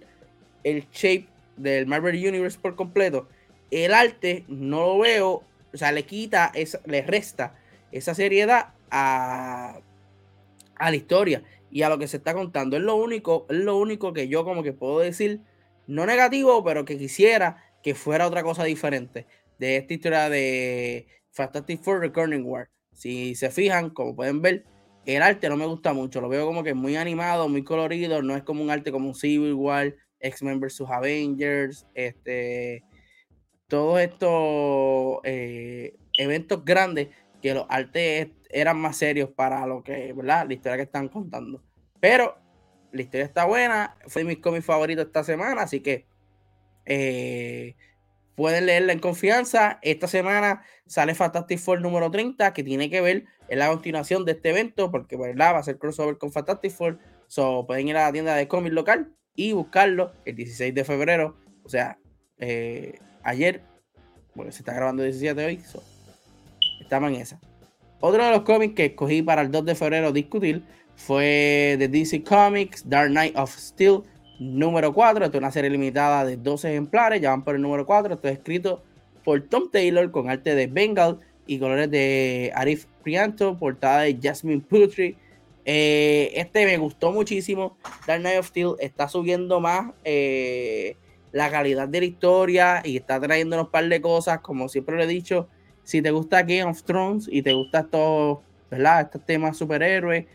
el 0.63 0.87
shape 0.91 1.25
del 1.57 1.87
Marvel 1.87 2.15
Universe 2.15 2.59
por 2.61 2.75
completo, 2.75 3.27
el 3.71 3.91
arte 3.95 4.45
no 4.47 4.81
lo 4.81 4.99
veo, 4.99 5.43
o 5.73 5.77
sea, 5.77 5.91
le 5.91 6.03
quita, 6.03 6.51
le 6.85 7.01
resta 7.01 7.55
esa 7.91 8.13
seriedad 8.13 8.75
a, 8.91 9.79
la 10.79 10.95
historia 10.95 11.41
y 11.71 11.81
a 11.81 11.89
lo 11.89 11.97
que 11.97 12.07
se 12.07 12.17
está 12.17 12.35
contando. 12.35 12.77
Es 12.77 12.83
lo 12.83 12.95
único, 12.95 13.47
es 13.49 13.57
lo 13.57 13.75
único 13.75 14.13
que 14.13 14.27
yo 14.27 14.45
como 14.45 14.61
que 14.61 14.71
puedo 14.71 14.99
decir, 14.99 15.41
no 15.87 16.05
negativo, 16.05 16.63
pero 16.63 16.85
que 16.85 16.99
quisiera 16.99 17.65
que 17.81 17.95
fuera 17.95 18.27
otra 18.27 18.43
cosa 18.43 18.65
diferente 18.65 19.25
de 19.57 19.77
esta 19.77 19.95
historia 19.95 20.29
de 20.29 21.07
Fantastic 21.31 21.81
Four 21.81 22.01
Recording 22.01 22.43
War. 22.43 22.69
Si 22.99 23.33
se 23.35 23.49
fijan, 23.49 23.91
como 23.91 24.13
pueden 24.13 24.41
ver, 24.41 24.65
el 25.05 25.21
arte 25.21 25.47
no 25.47 25.55
me 25.55 25.65
gusta 25.65 25.93
mucho. 25.93 26.19
Lo 26.19 26.27
veo 26.27 26.45
como 26.45 26.63
que 26.63 26.73
muy 26.73 26.97
animado, 26.97 27.47
muy 27.47 27.63
colorido. 27.63 28.21
No 28.21 28.35
es 28.35 28.43
como 28.43 28.61
un 28.61 28.69
arte 28.69 28.91
como 28.91 29.07
un 29.07 29.15
Civil 29.15 29.53
War, 29.53 29.95
X-Men 30.19 30.59
vs. 30.59 30.81
Avengers, 30.81 31.87
este, 31.93 32.83
todos 33.67 34.01
estos 34.01 35.19
eh, 35.23 35.95
eventos 36.17 36.65
grandes 36.65 37.07
que 37.41 37.53
los 37.53 37.65
artes 37.69 38.31
eran 38.49 38.77
más 38.77 38.97
serios 38.97 39.29
para 39.29 39.65
lo 39.65 39.81
que, 39.81 40.11
¿verdad? 40.11 40.45
La 40.45 40.53
historia 40.53 40.75
que 40.75 40.83
están 40.83 41.07
contando. 41.07 41.63
Pero 42.01 42.37
la 42.91 43.01
historia 43.01 43.25
está 43.25 43.45
buena, 43.45 43.95
fue 44.07 44.25
mis 44.25 44.39
cómics 44.39 44.65
favoritos 44.65 45.05
esta 45.05 45.23
semana, 45.23 45.61
así 45.61 45.79
que 45.79 46.05
eh, 46.85 47.77
pueden 48.39 48.67
leerla 48.67 48.93
en 48.93 48.99
confianza. 48.99 49.79
Esta 49.81 50.07
semana 50.07 50.63
sale 50.87 51.13
Fantastic 51.13 51.59
Four 51.59 51.81
número 51.81 52.09
30, 52.09 52.53
que 52.53 52.63
tiene 52.63 52.89
que 52.89 53.01
ver 53.01 53.25
en 53.49 53.59
la 53.59 53.67
continuación 53.67 54.23
de 54.23 54.31
este 54.31 54.51
evento, 54.51 54.91
porque 54.91 55.17
¿verdad? 55.17 55.55
va 55.55 55.59
a 55.59 55.63
ser 55.63 55.77
crossover 55.77 56.17
con 56.17 56.31
Fantastic 56.31 56.71
Four. 56.71 56.99
So, 57.27 57.65
pueden 57.67 57.89
ir 57.89 57.97
a 57.97 58.05
la 58.05 58.13
tienda 58.13 58.33
de 58.35 58.47
cómics 58.47 58.73
local 58.73 59.11
y 59.35 59.51
buscarlo 59.51 60.13
el 60.23 60.37
16 60.37 60.73
de 60.73 60.85
febrero. 60.85 61.35
O 61.65 61.69
sea, 61.69 61.99
eh, 62.37 62.97
ayer, 63.23 63.61
bueno, 64.35 64.53
se 64.53 64.59
está 64.59 64.73
grabando 64.73 65.03
el 65.03 65.11
17 65.11 65.45
hoy, 65.45 65.59
so, 65.59 65.83
estamos 66.79 67.09
en 67.09 67.17
esa. 67.17 67.41
Otro 67.99 68.23
de 68.23 68.31
los 68.31 68.43
cómics 68.43 68.73
que 68.73 68.85
escogí 68.85 69.21
para 69.21 69.41
el 69.41 69.51
2 69.51 69.65
de 69.65 69.75
febrero 69.75 70.13
discutir 70.13 70.63
fue 70.95 71.75
de 71.77 71.89
DC 71.89 72.23
Comics 72.23 72.87
Dark 72.87 73.09
Knight 73.09 73.35
of 73.35 73.53
Steel 73.53 74.03
número 74.39 74.93
4. 74.93 75.25
Esto 75.25 75.37
es 75.37 75.41
una 75.41 75.51
serie 75.51 75.69
limitada 75.69 76.25
de 76.25 76.37
12 76.37 76.71
ejemplares, 76.71 77.21
ya 77.21 77.31
van 77.31 77.43
por 77.43 77.55
el 77.55 77.61
número 77.61 77.85
4. 77.85 78.15
Esto 78.15 78.27
es 78.27 78.37
escrito 78.37 78.83
por 79.23 79.41
Tom 79.41 79.69
Taylor 79.71 80.09
con 80.11 80.29
arte 80.29 80.55
de 80.55 80.67
Bengal 80.67 81.19
y 81.45 81.59
colores 81.59 81.91
de 81.91 82.51
Arif 82.55 82.85
Prianto, 83.03 83.57
portada 83.57 84.01
de 84.01 84.17
Jasmine 84.21 84.61
Putri. 84.61 85.17
Eh, 85.65 86.31
este 86.35 86.65
me 86.65 86.77
gustó 86.77 87.11
muchísimo. 87.11 87.77
Dark 88.07 88.21
Knight 88.21 88.39
of 88.39 88.47
Steel 88.47 88.75
está 88.79 89.07
subiendo 89.07 89.59
más 89.59 89.91
eh, 90.03 90.95
la 91.31 91.51
calidad 91.51 91.87
de 91.87 91.99
la 91.99 92.05
historia 92.05 92.81
y 92.83 92.97
está 92.97 93.19
trayendo 93.19 93.59
un 93.59 93.69
par 93.69 93.87
de 93.87 94.01
cosas, 94.01 94.39
como 94.39 94.69
siempre 94.69 94.95
lo 94.95 95.03
he 95.03 95.07
dicho 95.07 95.47
si 95.89 96.03
te 96.03 96.11
gusta 96.11 96.43
Game 96.43 96.65
of 96.65 96.83
Thrones 96.83 97.27
y 97.31 97.41
te 97.41 97.51
gusta 97.51 97.79
estos, 97.79 98.37
¿verdad? 98.69 99.01
Estos 99.01 99.25
temas 99.25 99.57
superhéroes, 99.57 100.27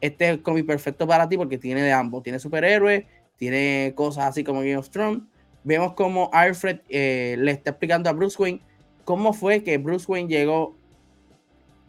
este 0.00 0.24
es 0.24 0.30
el 0.30 0.42
cómic 0.42 0.64
perfecto 0.64 1.06
para 1.06 1.28
ti 1.28 1.36
porque 1.36 1.58
tiene 1.58 1.82
de 1.82 1.92
ambos. 1.92 2.22
Tiene 2.22 2.38
superhéroes, 2.38 3.04
tiene 3.36 3.92
cosas 3.94 4.26
así 4.26 4.44
como 4.44 4.60
Game 4.60 4.76
of 4.76 4.90
Thrones. 4.90 5.22
Vemos 5.64 5.94
como 5.94 6.30
Alfred 6.32 6.80
eh, 6.88 7.36
le 7.38 7.50
está 7.50 7.70
explicando 7.70 8.08
a 8.08 8.12
Bruce 8.12 8.40
Wayne 8.40 8.60
cómo 9.04 9.32
fue 9.32 9.62
que 9.62 9.78
Bruce 9.78 10.06
Wayne 10.08 10.28
llegó 10.28 10.76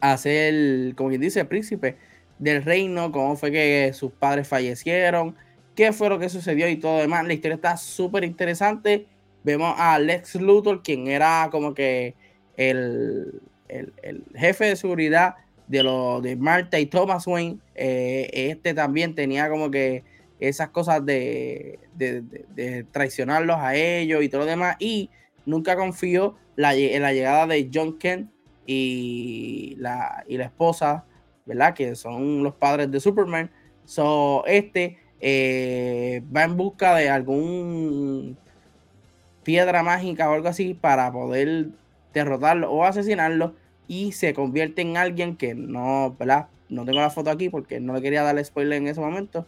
a 0.00 0.16
ser, 0.16 0.94
como 0.94 1.10
quien 1.10 1.20
dice, 1.20 1.44
príncipe 1.44 1.96
del 2.38 2.62
reino, 2.62 3.10
cómo 3.12 3.36
fue 3.36 3.50
que 3.50 3.92
sus 3.92 4.12
padres 4.12 4.46
fallecieron, 4.46 5.36
qué 5.74 5.92
fue 5.92 6.08
lo 6.08 6.18
que 6.18 6.28
sucedió 6.28 6.68
y 6.68 6.76
todo 6.76 6.98
demás. 6.98 7.26
La 7.26 7.32
historia 7.34 7.56
está 7.56 7.76
súper 7.76 8.24
interesante. 8.24 9.06
Vemos 9.42 9.74
a 9.76 9.98
Lex 9.98 10.36
Luthor, 10.36 10.82
quien 10.82 11.08
era 11.08 11.48
como 11.50 11.74
que 11.74 12.14
el, 12.56 13.40
jefe 14.34 14.66
de 14.66 14.76
seguridad 14.76 15.36
de, 15.66 15.82
lo, 15.82 16.20
de 16.20 16.36
Marta 16.36 16.78
y 16.78 16.86
Thomas 16.86 17.26
Wayne, 17.26 17.58
eh, 17.74 18.30
este 18.32 18.74
también 18.74 19.14
tenía 19.14 19.48
como 19.48 19.70
que 19.70 20.04
esas 20.40 20.68
cosas 20.70 21.04
de, 21.04 21.78
traicionarlos 22.92 23.56
a 23.58 23.74
ellos 23.74 24.22
y 24.22 24.28
todo 24.28 24.42
lo 24.42 24.46
demás, 24.46 24.76
y 24.78 25.10
nunca 25.46 25.76
confió 25.76 26.36
en 26.56 27.02
la 27.02 27.12
llegada 27.12 27.46
de 27.46 27.70
John 27.72 27.98
Kent 27.98 28.30
y 28.66 29.74
la, 29.78 30.24
y 30.28 30.36
la 30.36 30.44
esposa, 30.44 31.04
¿verdad? 31.46 31.74
Que 31.74 31.94
son 31.94 32.42
los 32.42 32.54
padres 32.54 32.90
de 32.90 33.00
Superman. 33.00 33.50
So, 33.84 34.44
este 34.46 34.98
eh, 35.20 36.22
va 36.34 36.44
en 36.44 36.56
busca 36.56 36.94
de 36.94 37.08
algún 37.08 38.36
piedra 39.42 39.82
mágica 39.82 40.28
o 40.28 40.34
algo 40.34 40.48
así 40.48 40.74
para 40.74 41.10
poder 41.10 41.68
derrotarlo 42.12 42.70
o 42.70 42.84
asesinarlo 42.84 43.54
y 43.86 44.12
se 44.12 44.34
convierte 44.34 44.82
en 44.82 44.96
alguien 44.96 45.36
que 45.36 45.54
no, 45.54 46.14
¿verdad? 46.18 46.48
No 46.68 46.84
tengo 46.84 47.00
la 47.00 47.10
foto 47.10 47.30
aquí 47.30 47.48
porque 47.48 47.80
no 47.80 47.94
le 47.94 48.02
quería 48.02 48.22
darle 48.22 48.44
spoiler 48.44 48.76
en 48.76 48.88
ese 48.88 49.00
momento, 49.00 49.46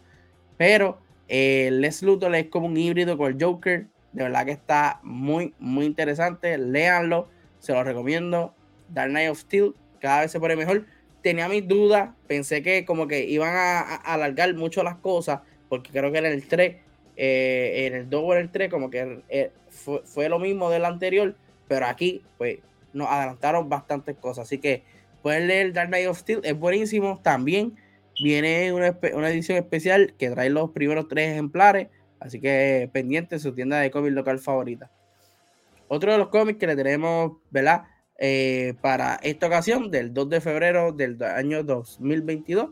pero 0.60 0.98
eh, 1.26 1.70
Les 1.72 2.02
es 2.02 2.46
como 2.50 2.66
un 2.66 2.76
híbrido 2.76 3.16
con 3.16 3.32
el 3.32 3.42
Joker, 3.42 3.86
de 4.12 4.24
verdad 4.24 4.44
que 4.44 4.50
está 4.50 5.00
muy, 5.02 5.54
muy 5.58 5.86
interesante, 5.86 6.58
léanlo, 6.58 7.30
se 7.60 7.72
lo 7.72 7.82
recomiendo, 7.82 8.54
Dark 8.90 9.08
Knight 9.08 9.30
of 9.30 9.38
Steel, 9.38 9.72
cada 10.02 10.20
vez 10.20 10.32
se 10.32 10.38
pone 10.38 10.56
mejor. 10.56 10.84
Tenía 11.22 11.48
mis 11.48 11.66
dudas, 11.66 12.10
pensé 12.26 12.62
que 12.62 12.84
como 12.84 13.08
que 13.08 13.24
iban 13.24 13.54
a, 13.56 13.80
alargar 13.94 14.52
mucho 14.52 14.82
las 14.82 14.96
cosas, 14.96 15.40
porque 15.70 15.92
creo 15.92 16.12
que 16.12 16.18
en 16.18 16.26
el 16.26 16.46
3, 16.46 16.76
eh, 17.16 17.86
en 17.86 17.94
el 17.94 18.10
2 18.10 18.22
o 18.22 18.34
en 18.34 18.40
el 18.40 18.50
3, 18.50 18.68
como 18.68 18.90
que 18.90 19.22
eh, 19.30 19.52
fue, 19.70 20.02
fue, 20.04 20.28
lo 20.28 20.38
mismo 20.38 20.68
del 20.68 20.84
anterior, 20.84 21.36
pero 21.68 21.86
aquí, 21.86 22.22
pues, 22.36 22.58
nos 22.92 23.08
adelantaron 23.08 23.70
bastantes 23.70 24.14
cosas. 24.18 24.46
Así 24.46 24.58
que 24.58 24.82
pueden 25.22 25.48
leer 25.48 25.72
Dark 25.72 25.88
Knight 25.88 26.08
of 26.08 26.18
Steel, 26.18 26.40
es 26.44 26.58
buenísimo. 26.58 27.18
También 27.22 27.78
viene 28.22 28.72
una, 28.72 28.88
edición 29.28 29.58
especial 29.58 30.14
que 30.18 30.30
trae 30.30 30.50
los 30.50 30.70
primeros 30.70 31.08
tres 31.08 31.32
ejemplares. 31.32 31.88
Así 32.18 32.40
que 32.40 32.90
pendiente 32.92 33.38
su 33.38 33.54
tienda 33.54 33.78
de 33.78 33.90
cómic 33.90 34.12
local 34.12 34.38
favorita. 34.38 34.90
Otro 35.88 36.12
de 36.12 36.18
los 36.18 36.28
cómics 36.28 36.58
que 36.58 36.66
le 36.66 36.76
tenemos, 36.76 37.38
¿verdad? 37.50 37.84
Eh, 38.18 38.74
para 38.82 39.18
esta 39.22 39.46
ocasión, 39.46 39.90
del 39.90 40.12
2 40.12 40.28
de 40.28 40.40
febrero 40.40 40.92
del 40.92 41.22
año 41.22 41.64
2022, 41.64 42.70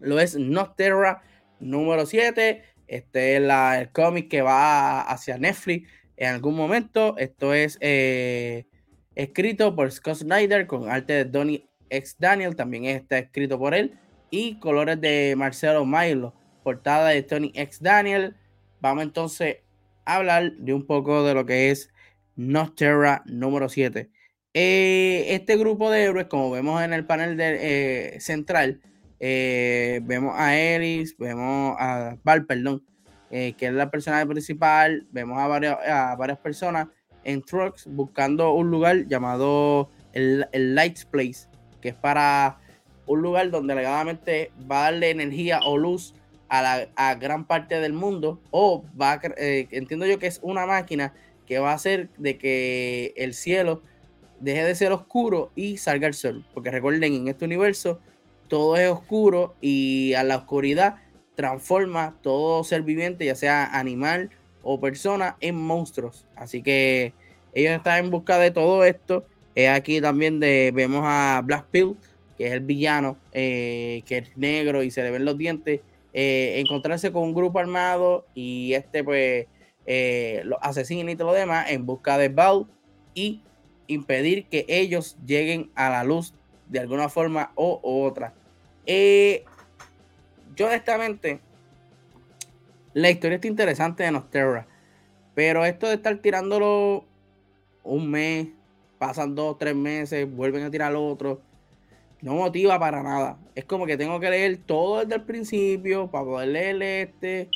lo 0.00 0.18
es 0.18 0.36
Terra 0.76 1.22
número 1.60 2.06
7. 2.06 2.62
Este 2.86 3.36
es 3.36 3.42
la, 3.42 3.80
el 3.80 3.92
cómic 3.92 4.28
que 4.28 4.40
va 4.40 5.02
hacia 5.02 5.36
Netflix 5.36 5.88
en 6.16 6.34
algún 6.34 6.56
momento. 6.56 7.16
Esto 7.18 7.52
es 7.52 7.76
eh, 7.80 8.66
escrito 9.14 9.74
por 9.74 9.90
Scott 9.90 10.16
Snyder 10.16 10.66
con 10.66 10.88
arte 10.88 11.12
de 11.12 11.24
Donny 11.26 11.68
X 11.90 12.16
Daniel, 12.18 12.56
también 12.56 12.84
está 12.84 13.18
escrito 13.18 13.58
por 13.58 13.74
él, 13.74 13.98
y 14.30 14.58
colores 14.58 15.00
de 15.00 15.34
Marcelo 15.36 15.84
Milo, 15.84 16.34
portada 16.62 17.08
de 17.08 17.22
Tony 17.22 17.52
X 17.54 17.82
Daniel. 17.82 18.36
Vamos 18.80 19.04
entonces 19.04 19.58
a 20.04 20.16
hablar 20.16 20.52
de 20.52 20.74
un 20.74 20.86
poco 20.86 21.24
de 21.24 21.34
lo 21.34 21.46
que 21.46 21.70
es 21.70 21.90
Nosterra 22.36 23.22
número 23.26 23.68
7. 23.68 24.10
Eh, 24.54 25.26
este 25.28 25.56
grupo 25.56 25.90
de 25.90 26.04
héroes, 26.04 26.26
como 26.26 26.50
vemos 26.50 26.82
en 26.82 26.92
el 26.92 27.04
panel 27.04 27.38
eh, 27.40 28.16
central, 28.20 28.80
vemos 29.20 30.34
a 30.36 30.56
Eris, 30.56 31.16
vemos 31.18 31.76
a 31.78 32.16
Val, 32.24 32.46
perdón, 32.46 32.82
eh, 33.30 33.54
que 33.58 33.66
es 33.66 33.72
la 33.72 33.90
personaje 33.90 34.26
principal. 34.26 35.06
Vemos 35.10 35.38
a, 35.38 36.12
a 36.12 36.16
varias 36.16 36.38
personas 36.38 36.88
en 37.24 37.42
trucks 37.42 37.86
buscando 37.86 38.52
un 38.52 38.70
lugar 38.70 39.06
llamado 39.06 39.90
el, 40.12 40.46
el 40.52 40.74
Lights 40.74 41.04
Place, 41.04 41.48
que 41.80 41.90
es 41.90 41.94
para 41.94 42.58
un 43.08 43.22
lugar 43.22 43.50
donde 43.50 43.74
legalmente 43.74 44.52
va 44.70 44.80
a 44.80 44.90
darle 44.92 45.10
energía 45.10 45.60
o 45.64 45.76
luz 45.76 46.14
a, 46.48 46.62
la, 46.62 46.88
a 46.94 47.14
gran 47.14 47.44
parte 47.46 47.80
del 47.80 47.92
mundo. 47.92 48.38
O 48.50 48.84
va 49.00 49.14
a, 49.14 49.20
eh, 49.38 49.66
entiendo 49.70 50.06
yo 50.06 50.18
que 50.18 50.28
es 50.28 50.38
una 50.42 50.66
máquina 50.66 51.14
que 51.46 51.58
va 51.58 51.72
a 51.72 51.74
hacer 51.74 52.10
de 52.18 52.38
que 52.38 53.14
el 53.16 53.34
cielo 53.34 53.82
deje 54.40 54.62
de 54.62 54.74
ser 54.74 54.92
oscuro 54.92 55.50
y 55.56 55.78
salga 55.78 56.06
el 56.06 56.14
sol. 56.14 56.46
Porque 56.54 56.70
recuerden, 56.70 57.14
en 57.14 57.28
este 57.28 57.44
universo 57.44 57.98
todo 58.46 58.76
es 58.76 58.88
oscuro 58.88 59.54
y 59.60 60.14
a 60.14 60.22
la 60.22 60.36
oscuridad 60.36 60.96
transforma 61.34 62.16
todo 62.22 62.62
ser 62.64 62.82
viviente, 62.82 63.24
ya 63.24 63.34
sea 63.34 63.78
animal 63.78 64.30
o 64.62 64.80
persona, 64.80 65.36
en 65.40 65.54
monstruos. 65.54 66.26
Así 66.36 66.62
que 66.62 67.14
ellos 67.54 67.72
están 67.72 68.04
en 68.04 68.10
busca 68.10 68.38
de 68.38 68.50
todo 68.50 68.84
esto. 68.84 69.24
aquí 69.70 70.00
también 70.00 70.40
vemos 70.40 71.02
a 71.04 71.40
Black 71.44 71.66
Pill, 71.70 71.96
que 72.38 72.46
es 72.46 72.52
el 72.52 72.60
villano, 72.60 73.18
eh, 73.32 74.02
que 74.06 74.18
es 74.18 74.36
negro 74.36 74.82
y 74.82 74.90
se 74.90 75.02
le 75.02 75.10
ven 75.10 75.24
los 75.24 75.36
dientes. 75.36 75.80
Eh, 76.14 76.60
encontrarse 76.60 77.12
con 77.12 77.24
un 77.24 77.34
grupo 77.34 77.58
armado 77.58 78.24
y 78.34 78.72
este 78.72 79.04
pues 79.04 79.46
eh, 79.86 80.42
los 80.44 80.58
asesina 80.62 81.10
y 81.10 81.16
todo 81.16 81.28
lo 81.28 81.34
demás 81.34 81.70
en 81.70 81.84
busca 81.84 82.16
de 82.16 82.28
Val 82.28 82.66
y 83.14 83.42
impedir 83.86 84.46
que 84.46 84.64
ellos 84.68 85.16
lleguen 85.26 85.70
a 85.74 85.90
la 85.90 86.04
luz 86.04 86.34
de 86.68 86.78
alguna 86.78 87.08
forma 87.08 87.52
o, 87.54 87.80
otra. 87.82 88.34
Eh, 88.86 89.44
yo 90.54 90.66
honestamente, 90.66 91.40
la 92.94 93.10
historia 93.10 93.36
está 93.36 93.48
interesante 93.48 94.02
de 94.02 94.10
Nosterra, 94.12 94.66
pero 95.34 95.64
esto 95.64 95.86
de 95.86 95.94
estar 95.94 96.16
tirándolo 96.18 97.04
un 97.82 98.10
mes, 98.10 98.48
pasan 98.98 99.34
dos, 99.34 99.58
tres 99.58 99.74
meses, 99.74 100.30
vuelven 100.30 100.64
a 100.64 100.70
tirar 100.70 100.94
otro, 100.94 101.40
no 102.20 102.34
motiva 102.34 102.78
para 102.78 103.02
nada. 103.02 103.38
Es 103.54 103.64
como 103.64 103.86
que 103.86 103.96
tengo 103.96 104.18
que 104.20 104.30
leer 104.30 104.58
todo 104.58 105.00
desde 105.00 105.16
el 105.16 105.22
principio 105.22 106.10
para 106.10 106.24
poder 106.24 106.48
leer 106.48 106.82
este, 106.82 107.48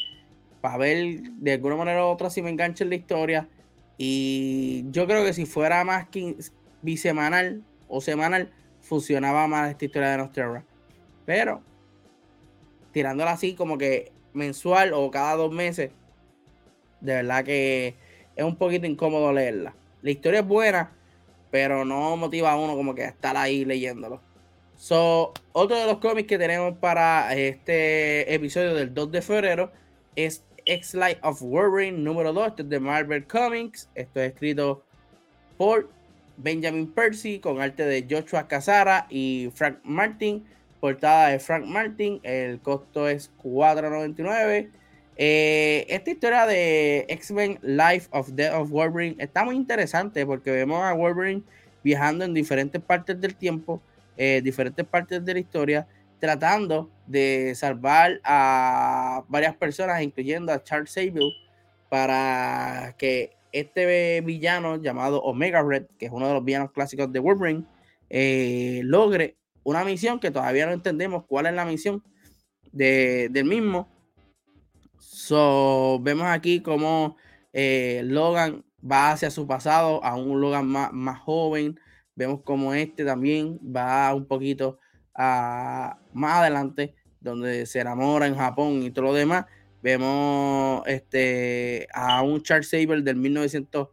para 0.60 0.78
ver 0.78 1.22
de 1.22 1.52
alguna 1.52 1.76
manera 1.76 2.04
u 2.04 2.08
otra 2.08 2.30
si 2.30 2.42
me 2.42 2.50
engancha 2.50 2.84
en 2.84 2.90
la 2.90 2.96
historia. 2.96 3.48
Y 3.98 4.84
yo 4.90 5.06
creo 5.06 5.24
que 5.24 5.32
si 5.32 5.46
fuera 5.46 5.84
más 5.84 6.06
bisemanal 6.80 7.62
o 7.88 8.00
semanal, 8.00 8.52
funcionaba 8.80 9.46
más 9.46 9.70
esta 9.70 9.84
historia 9.84 10.10
de 10.10 10.18
Nosterra. 10.18 10.64
Pero, 11.26 11.62
tirándola 12.92 13.32
así 13.32 13.54
como 13.54 13.78
que 13.78 14.12
mensual 14.32 14.92
o 14.92 15.10
cada 15.10 15.36
dos 15.36 15.52
meses, 15.52 15.90
de 17.00 17.14
verdad 17.14 17.44
que 17.44 17.96
es 18.36 18.44
un 18.44 18.56
poquito 18.56 18.86
incómodo 18.86 19.32
leerla. 19.32 19.74
La 20.02 20.10
historia 20.10 20.40
es 20.40 20.46
buena, 20.46 20.92
pero 21.50 21.84
no 21.84 22.16
motiva 22.16 22.52
a 22.52 22.56
uno 22.56 22.74
como 22.74 22.94
que 22.94 23.04
a 23.04 23.08
estar 23.08 23.36
ahí 23.36 23.64
leyéndolo. 23.64 24.20
So, 24.82 25.32
otro 25.52 25.76
de 25.76 25.86
los 25.86 25.98
cómics 25.98 26.26
que 26.26 26.38
tenemos 26.38 26.76
para 26.78 27.36
este 27.36 28.34
episodio 28.34 28.74
del 28.74 28.92
2 28.92 29.12
de 29.12 29.22
febrero 29.22 29.70
es 30.16 30.42
X-Light 30.64 31.18
of 31.22 31.40
Wolverine 31.40 31.98
número 31.98 32.32
2. 32.32 32.48
Este 32.48 32.62
es 32.62 32.68
de 32.68 32.80
Marvel 32.80 33.24
Comics. 33.28 33.88
Esto 33.94 34.20
es 34.20 34.32
escrito 34.32 34.82
por 35.56 35.88
Benjamin 36.36 36.92
Percy 36.92 37.38
con 37.38 37.60
arte 37.60 37.86
de 37.86 38.04
Joshua 38.10 38.48
Casara 38.48 39.06
y 39.08 39.52
Frank 39.54 39.78
Martin. 39.84 40.44
Portada 40.80 41.28
de 41.28 41.38
Frank 41.38 41.64
Martin. 41.64 42.18
El 42.24 42.58
costo 42.58 43.08
es 43.08 43.30
4.99. 43.40 44.68
Eh, 45.16 45.86
esta 45.90 46.10
historia 46.10 46.44
de 46.44 47.06
X-Men 47.08 47.60
Life 47.62 48.08
of 48.10 48.30
Death 48.30 48.54
of 48.54 48.70
Wolverine 48.70 49.14
está 49.20 49.44
muy 49.44 49.54
interesante 49.54 50.26
porque 50.26 50.50
vemos 50.50 50.82
a 50.82 50.92
Wolverine 50.92 51.44
viajando 51.84 52.24
en 52.24 52.34
diferentes 52.34 52.82
partes 52.82 53.20
del 53.20 53.36
tiempo, 53.36 53.80
eh, 54.24 54.40
diferentes 54.40 54.86
partes 54.86 55.24
de 55.24 55.34
la 55.34 55.40
historia, 55.40 55.88
tratando 56.20 56.92
de 57.08 57.54
salvar 57.56 58.20
a 58.22 59.24
varias 59.26 59.56
personas, 59.56 60.00
incluyendo 60.00 60.52
a 60.52 60.62
Charles 60.62 60.92
Sable, 60.92 61.32
para 61.88 62.94
que 62.96 63.32
este 63.50 64.20
villano 64.20 64.80
llamado 64.80 65.20
Omega 65.22 65.60
Red, 65.60 65.86
que 65.98 66.06
es 66.06 66.12
uno 66.12 66.28
de 66.28 66.34
los 66.34 66.44
villanos 66.44 66.70
clásicos 66.70 67.12
de 67.12 67.18
Wolverine, 67.18 67.64
eh, 68.10 68.82
logre 68.84 69.38
una 69.64 69.84
misión 69.84 70.20
que 70.20 70.30
todavía 70.30 70.66
no 70.66 70.72
entendemos 70.72 71.24
cuál 71.26 71.46
es 71.46 71.54
la 71.54 71.64
misión 71.64 72.04
de, 72.70 73.28
del 73.28 73.46
mismo. 73.46 73.88
So, 75.00 75.98
vemos 76.00 76.28
aquí 76.28 76.60
cómo 76.60 77.16
eh, 77.52 78.02
Logan 78.04 78.64
va 78.88 79.10
hacia 79.10 79.32
su 79.32 79.48
pasado, 79.48 80.04
a 80.04 80.14
un 80.14 80.40
Logan 80.40 80.68
más, 80.68 80.92
más 80.92 81.18
joven. 81.18 81.80
Vemos 82.22 82.42
como 82.44 82.72
este 82.72 83.04
también 83.04 83.58
va 83.58 84.14
un 84.14 84.26
poquito 84.26 84.78
más 85.16 85.96
adelante, 86.38 86.94
donde 87.20 87.66
se 87.66 87.80
enamora 87.80 88.28
en 88.28 88.36
Japón 88.36 88.80
y 88.84 88.92
todo 88.92 89.06
lo 89.06 89.14
demás, 89.14 89.46
vemos 89.82 90.84
este, 90.86 91.88
a 91.92 92.22
un 92.22 92.44
Charles 92.44 92.70
Saber 92.70 93.02
del 93.02 93.16
1900, 93.16 93.88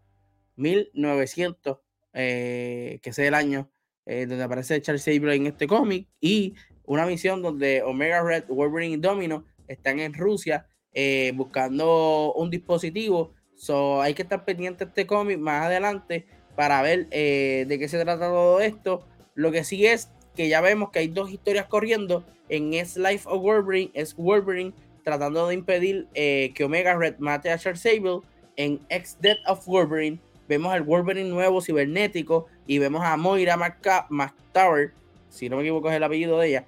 1900 0.56 1.78
eh, 2.14 3.00
que 3.02 3.10
es 3.10 3.20
el 3.20 3.34
año 3.34 3.72
eh, 4.06 4.28
donde 4.28 4.44
aparece 4.44 4.80
Charles 4.80 5.02
Saber 5.02 5.30
en 5.30 5.48
este 5.48 5.66
cómic, 5.66 6.08
y 6.22 6.54
una 6.84 7.08
misión 7.08 7.42
donde 7.42 7.82
Omega 7.82 8.22
Red, 8.22 8.46
Wolverine 8.48 8.94
y 8.94 8.98
Domino 8.98 9.46
están 9.68 10.00
en 10.00 10.14
Rusia 10.14 10.68
eh, 10.94 11.32
buscando 11.36 12.34
un 12.34 12.52
dispositivo. 12.52 13.34
So, 13.56 14.04
hay 14.04 14.14
que 14.14 14.22
estar 14.22 14.46
pendiente 14.46 14.86
de 14.86 14.90
este 14.90 15.08
cómic 15.08 15.40
más 15.40 15.66
adelante 15.66 16.28
para 16.60 16.82
ver 16.82 17.08
de 17.08 17.78
qué 17.80 17.88
se 17.88 18.04
trata 18.04 18.28
todo 18.28 18.60
esto. 18.60 19.02
Lo 19.34 19.50
que 19.50 19.64
sí 19.64 19.86
es 19.86 20.12
que 20.36 20.50
ya 20.50 20.60
vemos 20.60 20.92
que 20.92 21.00
hay 21.00 21.08
dos 21.08 21.32
historias 21.32 21.68
corriendo. 21.68 22.26
En 22.50 22.74
Es 22.74 22.98
Life 22.98 23.30
of 23.30 23.42
Wolverine, 23.42 23.92
es 23.94 24.14
Wolverine 24.18 24.74
tratando 25.06 25.48
de 25.48 25.54
impedir 25.54 26.10
eh, 26.16 26.52
que 26.54 26.66
Omega 26.66 26.98
Red 26.98 27.16
mate 27.20 27.50
a 27.50 27.58
Sable. 27.58 28.20
En 28.58 28.82
X 28.90 29.16
Death 29.22 29.38
of 29.48 29.66
Wolverine, 29.68 30.20
vemos 30.50 30.74
al 30.74 30.84
Wolverine 30.84 31.30
nuevo 31.30 31.62
cibernético 31.62 32.48
y 32.68 32.78
vemos 32.78 33.06
a 33.06 33.16
Moira 33.16 33.56
McTower, 33.56 34.92
si 35.30 35.48
no 35.48 35.56
me 35.56 35.62
equivoco 35.62 35.90
es 35.90 35.96
el 35.96 36.04
apellido 36.04 36.40
de 36.40 36.50
ella, 36.50 36.66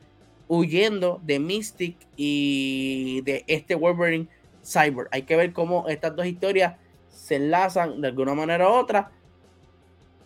huyendo 0.47 1.19
de 1.21 1.39
Mystic 1.39 1.97
y 2.15 3.19
de 3.25 3.43
este 3.45 3.75
Wolverine 3.75 4.29
Cyber. 4.63 5.09
Hay 5.11 5.23
que 5.23 5.35
ver 5.35 5.51
cómo 5.51 5.89
estas 5.89 6.15
dos 6.15 6.27
historias 6.27 6.77
se 7.09 7.35
enlazan 7.35 7.99
de 7.99 8.07
alguna 8.07 8.33
manera 8.33 8.69
u 8.69 8.71
otra 8.71 9.11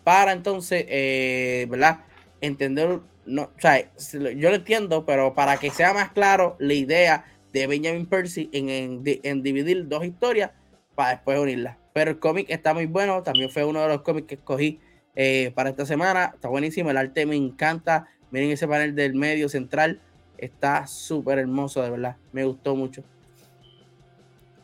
para 0.06 0.30
entonces, 0.30 0.84
eh, 0.88 1.66
¿verdad? 1.68 2.04
Entender 2.40 3.00
no, 3.24 3.42
o 3.42 3.60
sea, 3.60 3.92
yo 4.12 4.50
lo 4.50 4.54
entiendo, 4.54 5.04
pero 5.04 5.34
para 5.34 5.56
que 5.56 5.72
sea 5.72 5.92
más 5.92 6.12
claro 6.12 6.54
la 6.60 6.74
idea 6.74 7.24
de 7.52 7.66
Benjamin 7.66 8.06
Percy 8.06 8.48
en, 8.52 9.02
dividir 9.42 9.88
dos 9.88 10.04
historias 10.04 10.52
para 10.94 11.10
después 11.10 11.40
unirlas. 11.40 11.78
Pero 11.92 12.12
el 12.12 12.20
cómic 12.20 12.46
está 12.50 12.72
muy 12.72 12.86
bueno, 12.86 13.24
también 13.24 13.50
fue 13.50 13.64
uno 13.64 13.82
de 13.82 13.88
los 13.88 14.02
cómics 14.02 14.28
que 14.28 14.34
escogí 14.36 14.78
eh, 15.16 15.50
para 15.56 15.70
esta 15.70 15.84
semana. 15.84 16.30
Está 16.34 16.46
buenísimo, 16.50 16.88
el 16.90 16.98
arte 16.98 17.26
me 17.26 17.34
encanta. 17.34 18.06
Miren 18.30 18.52
ese 18.52 18.68
panel 18.68 18.94
del 18.94 19.16
medio 19.16 19.48
central, 19.48 20.00
está 20.38 20.86
súper 20.86 21.40
hermoso, 21.40 21.82
de 21.82 21.90
verdad. 21.90 22.16
Me 22.30 22.44
gustó 22.44 22.76
mucho. 22.76 23.02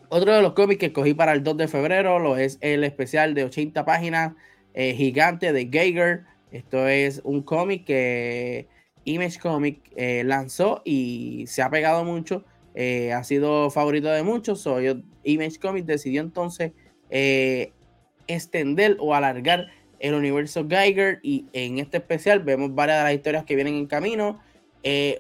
Otro 0.08 0.32
de 0.32 0.40
los 0.40 0.52
cómics 0.52 0.78
que 0.78 0.86
escogí 0.86 1.14
para 1.14 1.32
el 1.32 1.42
2 1.42 1.56
de 1.56 1.66
febrero 1.66 2.20
lo 2.20 2.36
es 2.36 2.58
el 2.60 2.84
especial 2.84 3.34
de 3.34 3.42
80 3.42 3.84
páginas 3.84 4.34
eh, 4.74 4.94
gigante 4.94 5.52
de 5.52 5.68
Geiger 5.70 6.24
esto 6.52 6.86
es 6.86 7.22
un 7.24 7.42
cómic 7.42 7.86
que 7.86 8.68
Image 9.04 9.38
Comic 9.40 9.80
eh, 9.96 10.22
lanzó 10.22 10.82
y 10.84 11.46
se 11.48 11.62
ha 11.62 11.70
pegado 11.70 12.04
mucho. 12.04 12.44
Eh, 12.74 13.12
ha 13.12 13.24
sido 13.24 13.70
favorito 13.70 14.08
de 14.08 14.22
muchos. 14.22 14.60
So, 14.60 14.78
Image 15.24 15.58
Comics 15.58 15.86
decidió 15.86 16.20
entonces 16.20 16.72
extender 18.26 18.96
o 19.00 19.14
alargar 19.14 19.68
el 19.98 20.14
universo 20.14 20.66
Geiger. 20.68 21.20
Y 21.22 21.46
en 21.54 21.78
este 21.78 21.96
especial 21.96 22.40
vemos 22.40 22.74
varias 22.74 22.98
de 22.98 23.04
las 23.04 23.14
historias 23.14 23.44
que 23.44 23.56
vienen 23.56 23.74
en 23.74 23.86
camino. 23.86 24.40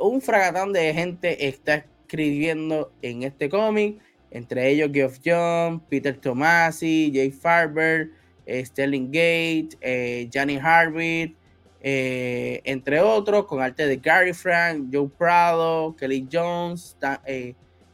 un 0.00 0.20
fragatán 0.20 0.72
de 0.72 0.92
gente 0.92 1.48
está 1.48 1.86
escribiendo 2.02 2.92
en 3.00 3.22
este 3.22 3.48
cómic. 3.48 4.00
Entre 4.30 4.68
ellos 4.68 4.90
Geoff 4.92 5.18
John, 5.24 5.80
Peter 5.88 6.16
Tomasi, 6.16 7.10
Jay 7.14 7.30
Farber, 7.30 8.10
Sterling 8.46 9.10
Gate, 9.10 9.76
eh, 9.80 10.28
Johnny 10.32 10.58
Harvey, 10.58 11.36
eh, 11.80 12.60
entre 12.64 13.00
otros, 13.00 13.46
con 13.46 13.60
arte 13.60 13.86
de 13.86 13.96
Gary 13.96 14.32
Frank, 14.32 14.88
Joe 14.92 15.08
Prado, 15.08 15.96
Kelly 15.96 16.28
Jones, 16.30 16.96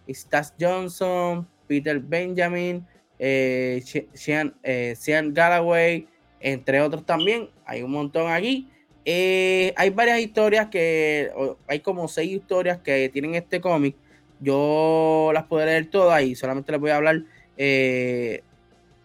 Stas 0.09 0.55
Johnson, 0.61 1.47
Peter 1.67 1.99
Benjamin, 1.99 2.87
Sean, 4.15 4.55
Galloway, 5.33 6.07
entre 6.41 6.81
otros 6.81 7.05
también. 7.05 7.51
Hay 7.65 7.83
un 7.83 7.91
montón 7.91 8.31
aquí. 8.31 8.71
hay 9.05 9.91
varias 9.95 10.21
historias 10.21 10.69
que, 10.69 11.31
hay 11.67 11.81
como 11.81 12.09
seis 12.09 12.33
historias 12.33 12.79
que 12.79 13.09
tienen 13.09 13.35
este 13.35 13.61
cómic. 13.61 13.97
Yo 14.41 15.31
las 15.35 15.45
puedo 15.45 15.67
leer 15.67 15.87
todas 15.91 16.23
y 16.23 16.35
solamente 16.37 16.73
les 16.73 16.81
voy 16.81 16.91
a 16.91 16.97
hablar 16.97 17.23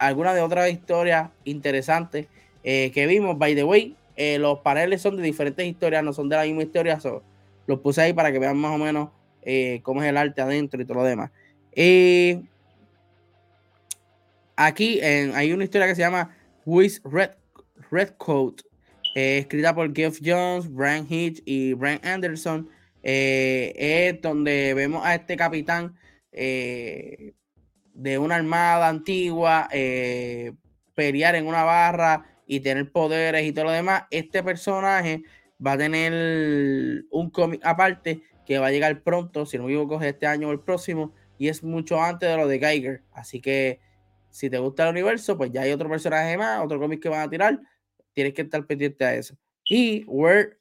algunas 0.06 0.34
de 0.34 0.42
otras 0.42 0.70
historias 0.70 1.30
interesantes 1.44 2.26
eh, 2.62 2.90
que 2.92 3.06
vimos. 3.06 3.38
By 3.38 3.54
the 3.54 3.64
way, 3.64 3.96
eh, 4.16 4.38
los 4.38 4.60
paneles 4.60 5.02
son 5.02 5.16
de 5.16 5.22
diferentes 5.22 5.66
historias, 5.66 6.02
no 6.04 6.12
son 6.12 6.28
de 6.28 6.36
la 6.36 6.44
misma 6.44 6.62
historia. 6.62 6.98
los 7.66 7.80
puse 7.80 8.02
ahí 8.02 8.12
para 8.12 8.30
que 8.30 8.38
vean 8.38 8.56
más 8.56 8.74
o 8.74 8.78
menos 8.78 9.08
eh, 9.42 9.80
cómo 9.82 10.02
es 10.02 10.08
el 10.08 10.16
arte 10.16 10.40
adentro 10.40 10.80
y 10.80 10.84
todo 10.84 10.98
lo 10.98 11.04
demás. 11.04 11.30
aquí 14.56 15.00
hay 15.00 15.52
una 15.52 15.64
historia 15.64 15.86
que 15.86 15.94
se 15.94 16.02
llama 16.02 16.36
With 16.64 16.98
Red, 17.04 17.30
Red 17.90 18.10
Coat, 18.16 18.60
escrita 19.14 19.74
por 19.74 19.94
Geoff 19.94 20.18
Jones, 20.24 20.72
Brian 20.72 21.06
Hitch 21.08 21.42
y 21.44 21.72
Brian 21.74 22.00
Anderson. 22.04 22.68
es 23.02 24.20
donde 24.20 24.74
vemos 24.74 25.04
a 25.04 25.14
este 25.14 25.36
capitán 25.36 25.96
de 27.94 28.18
una 28.18 28.36
armada 28.36 28.88
antigua, 28.88 29.68
eh, 29.72 30.52
pelear 30.94 31.34
en 31.36 31.46
una 31.46 31.64
barra 31.64 32.26
y 32.46 32.60
tener 32.60 32.92
poderes 32.92 33.46
y 33.46 33.52
todo 33.52 33.66
lo 33.66 33.70
demás, 33.70 34.04
este 34.10 34.42
personaje 34.42 35.22
va 35.64 35.72
a 35.72 35.78
tener 35.78 37.04
un 37.10 37.30
cómic 37.30 37.60
aparte 37.64 38.22
que 38.44 38.58
va 38.58 38.66
a 38.66 38.70
llegar 38.70 39.02
pronto, 39.02 39.46
si 39.46 39.56
no 39.56 39.64
me 39.64 39.70
equivoco, 39.70 40.02
este 40.02 40.26
año 40.26 40.48
o 40.48 40.52
el 40.52 40.60
próximo, 40.60 41.14
y 41.38 41.48
es 41.48 41.62
mucho 41.62 42.02
antes 42.02 42.28
de 42.28 42.36
lo 42.36 42.46
de 42.46 42.58
Geiger. 42.58 43.02
Así 43.12 43.40
que 43.40 43.80
si 44.30 44.50
te 44.50 44.58
gusta 44.58 44.84
el 44.84 44.90
universo, 44.90 45.38
pues 45.38 45.50
ya 45.50 45.62
hay 45.62 45.72
otro 45.72 45.88
personaje 45.88 46.36
más, 46.36 46.62
otro 46.62 46.78
cómic 46.78 47.00
que 47.00 47.08
van 47.08 47.20
a 47.20 47.30
tirar. 47.30 47.60
tienes 48.12 48.34
que 48.34 48.42
estar 48.42 48.64
pendiente 48.66 49.04
a 49.04 49.14
eso. 49.14 49.36
Y 49.64 50.04
Where 50.06 50.58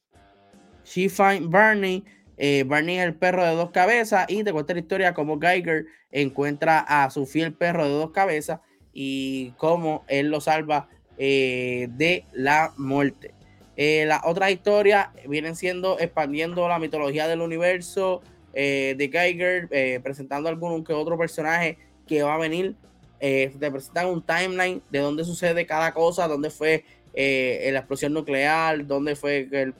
She 0.85 1.09
Find 1.09 1.49
Barney. 1.49 2.03
Eh, 2.45 2.65
Barney 2.65 2.97
es 2.97 3.05
el 3.05 3.15
perro 3.15 3.45
de 3.45 3.55
dos 3.55 3.71
cabezas 3.71 4.25
y 4.27 4.43
te 4.43 4.51
cuenta 4.51 4.73
la 4.73 4.81
historia 4.81 5.13
cómo 5.13 5.39
Geiger 5.39 5.85
encuentra 6.11 6.79
a 6.79 7.09
su 7.09 7.25
fiel 7.25 7.53
perro 7.53 7.85
de 7.85 7.91
dos 7.91 8.11
cabezas 8.11 8.59
y 8.91 9.51
cómo 9.51 10.03
él 10.09 10.27
lo 10.27 10.41
salva 10.41 10.89
eh, 11.17 11.87
de 11.91 12.25
la 12.33 12.73
muerte. 12.75 13.33
Eh, 13.77 14.03
las 14.07 14.23
otras 14.25 14.51
historias 14.51 15.07
vienen 15.25 15.55
siendo 15.55 15.97
expandiendo 16.01 16.67
la 16.67 16.79
mitología 16.79 17.29
del 17.29 17.39
universo 17.39 18.21
de 18.53 19.09
Geiger, 19.09 20.01
presentando 20.03 20.49
algún 20.49 20.83
que 20.83 20.91
otro 20.91 21.17
personaje 21.17 21.77
que 22.05 22.23
va 22.23 22.35
a 22.35 22.37
venir. 22.37 22.75
te 23.19 23.71
presentan 23.71 24.07
un 24.07 24.21
timeline 24.21 24.81
de 24.91 24.99
dónde 24.99 25.23
sucede 25.23 25.65
cada 25.65 25.93
cosa, 25.93 26.27
dónde 26.27 26.49
fue 26.49 26.83
eh, 27.13 27.69
la 27.71 27.79
explosión 27.79 28.11
nuclear, 28.11 28.85
dónde 28.85 29.15
fue, 29.15 29.47
el, 29.51 29.73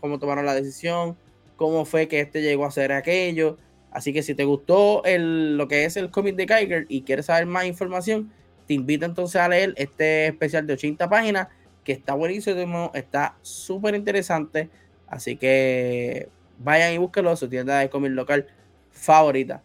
cómo 0.00 0.18
tomaron 0.18 0.46
la 0.46 0.54
decisión, 0.54 1.16
cómo 1.56 1.84
fue 1.84 2.08
que 2.08 2.20
este 2.20 2.42
llegó 2.42 2.64
a 2.64 2.68
hacer 2.68 2.92
aquello. 2.92 3.58
Así 3.90 4.12
que 4.12 4.22
si 4.22 4.34
te 4.34 4.44
gustó 4.44 5.04
el, 5.04 5.56
lo 5.56 5.68
que 5.68 5.84
es 5.84 5.96
el 5.96 6.10
cómic 6.10 6.36
de 6.36 6.46
Geiger 6.46 6.86
y 6.88 7.02
quieres 7.02 7.26
saber 7.26 7.46
más 7.46 7.66
información, 7.66 8.32
te 8.66 8.74
invito 8.74 9.04
entonces 9.04 9.40
a 9.40 9.48
leer 9.48 9.74
este 9.76 10.28
especial 10.28 10.66
de 10.66 10.74
80 10.74 11.08
páginas 11.08 11.48
que 11.84 11.92
está 11.92 12.14
buenísimo, 12.14 12.90
está 12.94 13.36
súper 13.42 13.94
interesante. 13.94 14.70
Así 15.06 15.36
que 15.36 16.28
vayan 16.58 16.94
y 16.94 16.98
búsquenlo 16.98 17.30
en 17.30 17.36
su 17.36 17.48
tienda 17.48 17.80
de 17.80 17.90
cómic 17.90 18.12
local 18.12 18.46
favorita. 18.90 19.62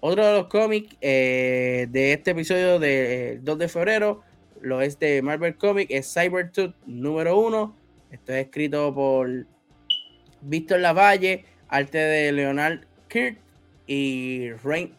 Otro 0.00 0.26
de 0.26 0.32
los 0.32 0.46
cómics 0.46 0.96
eh, 1.00 1.86
de 1.90 2.12
este 2.14 2.30
episodio 2.32 2.78
del 2.78 3.44
2 3.44 3.58
de 3.58 3.68
febrero 3.68 4.22
lo 4.60 4.82
es 4.82 4.98
de 4.98 5.22
Marvel 5.22 5.56
Comics, 5.56 5.90
es 5.90 6.12
Cybertooth 6.12 6.74
número 6.86 7.38
uno. 7.38 7.74
Esto 8.10 8.32
es 8.32 8.46
escrito 8.46 8.94
por 8.94 9.46
Víctor 10.42 10.80
Lavalle, 10.80 11.44
arte 11.68 11.98
de 11.98 12.32
Leonard 12.32 12.80
Kirt 13.08 13.38
y 13.86 14.50
Rain 14.64 14.94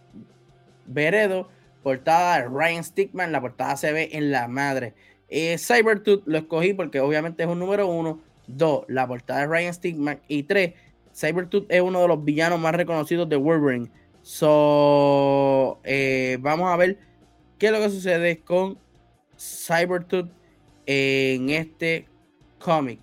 Veredo, 0.86 1.50
portada 1.84 2.42
de 2.42 2.48
Ryan 2.48 2.84
Stickman. 2.84 3.32
La 3.32 3.42
portada 3.42 3.78
se 3.78 3.92
ve 3.94 4.10
en 4.14 4.32
la 4.32 4.48
madre. 4.48 4.94
Eh, 5.30 5.58
Cybertooth 5.58 6.24
lo 6.26 6.38
escogí 6.38 6.74
porque 6.74 7.00
obviamente 7.00 7.44
es 7.44 7.50
un 7.50 7.60
número 7.60 7.88
uno. 7.88 8.20
Dos, 8.48 8.84
la 8.88 9.08
portada 9.08 9.42
de 9.42 9.48
Ryan 9.48 9.74
Stickman. 9.74 10.20
Y 10.28 10.44
tres, 10.44 10.74
Cybertooth 11.16 11.66
es 11.70 11.82
uno 11.82 12.02
de 12.02 12.08
los 12.08 12.24
villanos 12.24 12.60
más 12.60 12.76
reconocidos 12.76 13.30
de 13.30 13.38
Wolverine. 13.38 13.90
So, 14.24 15.80
eh, 15.84 16.38
vamos 16.42 16.72
a 16.72 16.76
ver 16.76 17.00
qué 17.58 17.68
es 17.68 17.72
lo 17.72 17.80
que 17.80 17.90
sucede 17.90 18.40
con 18.40 18.78
Cybertooth 19.38 20.30
en 20.86 21.50
este 21.50 22.08
cómic. 22.60 23.00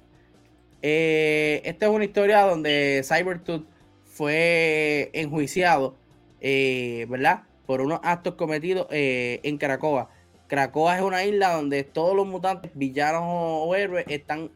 Eh, 0.82 1.60
esta 1.64 1.86
es 1.86 1.92
una 1.92 2.04
historia 2.04 2.42
donde 2.42 3.02
Cybertooth 3.04 3.64
fue 4.04 5.10
enjuiciado, 5.12 5.96
eh, 6.40 7.06
¿verdad? 7.08 7.42
Por 7.66 7.80
unos 7.80 8.00
actos 8.02 8.34
cometidos 8.34 8.86
eh, 8.90 9.40
en 9.42 9.58
Cracoa. 9.58 10.10
Cracoa 10.46 10.96
es 10.96 11.02
una 11.02 11.24
isla 11.24 11.52
donde 11.52 11.84
todos 11.84 12.16
los 12.16 12.26
mutantes, 12.26 12.70
villanos 12.74 13.22
o 13.24 13.74
héroes 13.74 14.06
están 14.08 14.50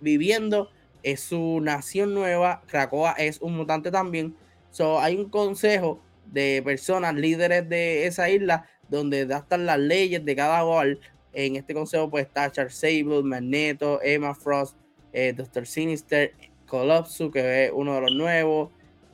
viviendo. 0.00 0.70
Es 1.02 1.20
su 1.20 1.60
nación 1.60 2.14
nueva. 2.14 2.62
Cracoa 2.68 3.12
es 3.12 3.40
un 3.40 3.56
mutante 3.56 3.90
también. 3.90 4.36
So, 4.70 5.00
hay 5.00 5.16
un 5.16 5.28
consejo 5.28 6.00
de 6.26 6.62
personas, 6.64 7.14
líderes 7.14 7.68
de 7.68 8.06
esa 8.06 8.30
isla, 8.30 8.66
donde 8.88 9.22
están 9.22 9.66
las 9.66 9.78
leyes 9.78 10.24
de 10.24 10.36
cada 10.36 10.64
cual 10.64 11.00
en 11.32 11.56
este 11.56 11.74
consejo 11.74 12.10
pues 12.10 12.26
está 12.26 12.50
Charles 12.52 12.74
Sable, 12.74 13.22
Magneto, 13.22 14.00
Emma 14.02 14.34
Frost, 14.34 14.76
eh, 15.12 15.32
Doctor 15.36 15.66
Sinister, 15.66 16.32
Colossus, 16.66 17.30
que 17.32 17.66
es 17.66 17.72
uno 17.74 17.94
de 17.94 18.00
los 18.00 18.12
nuevos, 18.12 18.70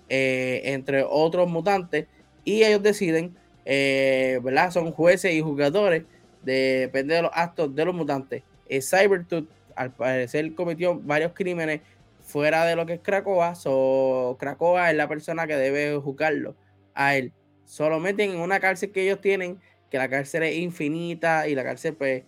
eh, 0.09 0.63
entre 0.65 1.03
otros 1.03 1.49
mutantes. 1.49 2.07
Y 2.45 2.63
ellos 2.65 2.83
deciden, 2.83 3.37
eh, 3.65 4.41
¿verdad? 4.43 4.71
Son 4.71 4.93
jueces 4.93 5.33
y 5.33 5.41
jugadores, 5.41 6.05
depende 6.43 7.15
de 7.15 7.23
los 7.23 7.31
actos 7.35 7.75
de 7.75 7.85
los 7.85 7.95
mutantes. 7.95 8.43
Cybertooth, 8.69 9.49
al 9.75 9.93
parecer, 9.93 10.55
cometió 10.55 10.99
varios 10.99 11.33
crímenes 11.33 11.81
fuera 12.23 12.65
de 12.65 12.77
lo 12.77 12.87
que 12.87 12.95
es 12.95 13.01
Krakoa. 13.01 13.55
So, 13.55 14.37
Krakoa 14.39 14.91
es 14.91 14.97
la 14.97 15.09
persona 15.09 15.47
que 15.47 15.57
debe 15.57 15.97
juzgarlo 15.99 16.55
a 16.95 17.17
él. 17.17 17.33
Solo 17.65 17.99
meten 18.01 18.31
en 18.31 18.41
una 18.41 18.61
cárcel 18.61 18.93
que 18.93 19.03
ellos 19.03 19.21
tienen 19.21 19.59
que 19.91 19.99
la 19.99 20.09
cárcel 20.09 20.43
es 20.43 20.57
infinita 20.57 21.49
y 21.49 21.55
la 21.55 21.65
cárcel 21.65 21.95
pues 21.95 22.25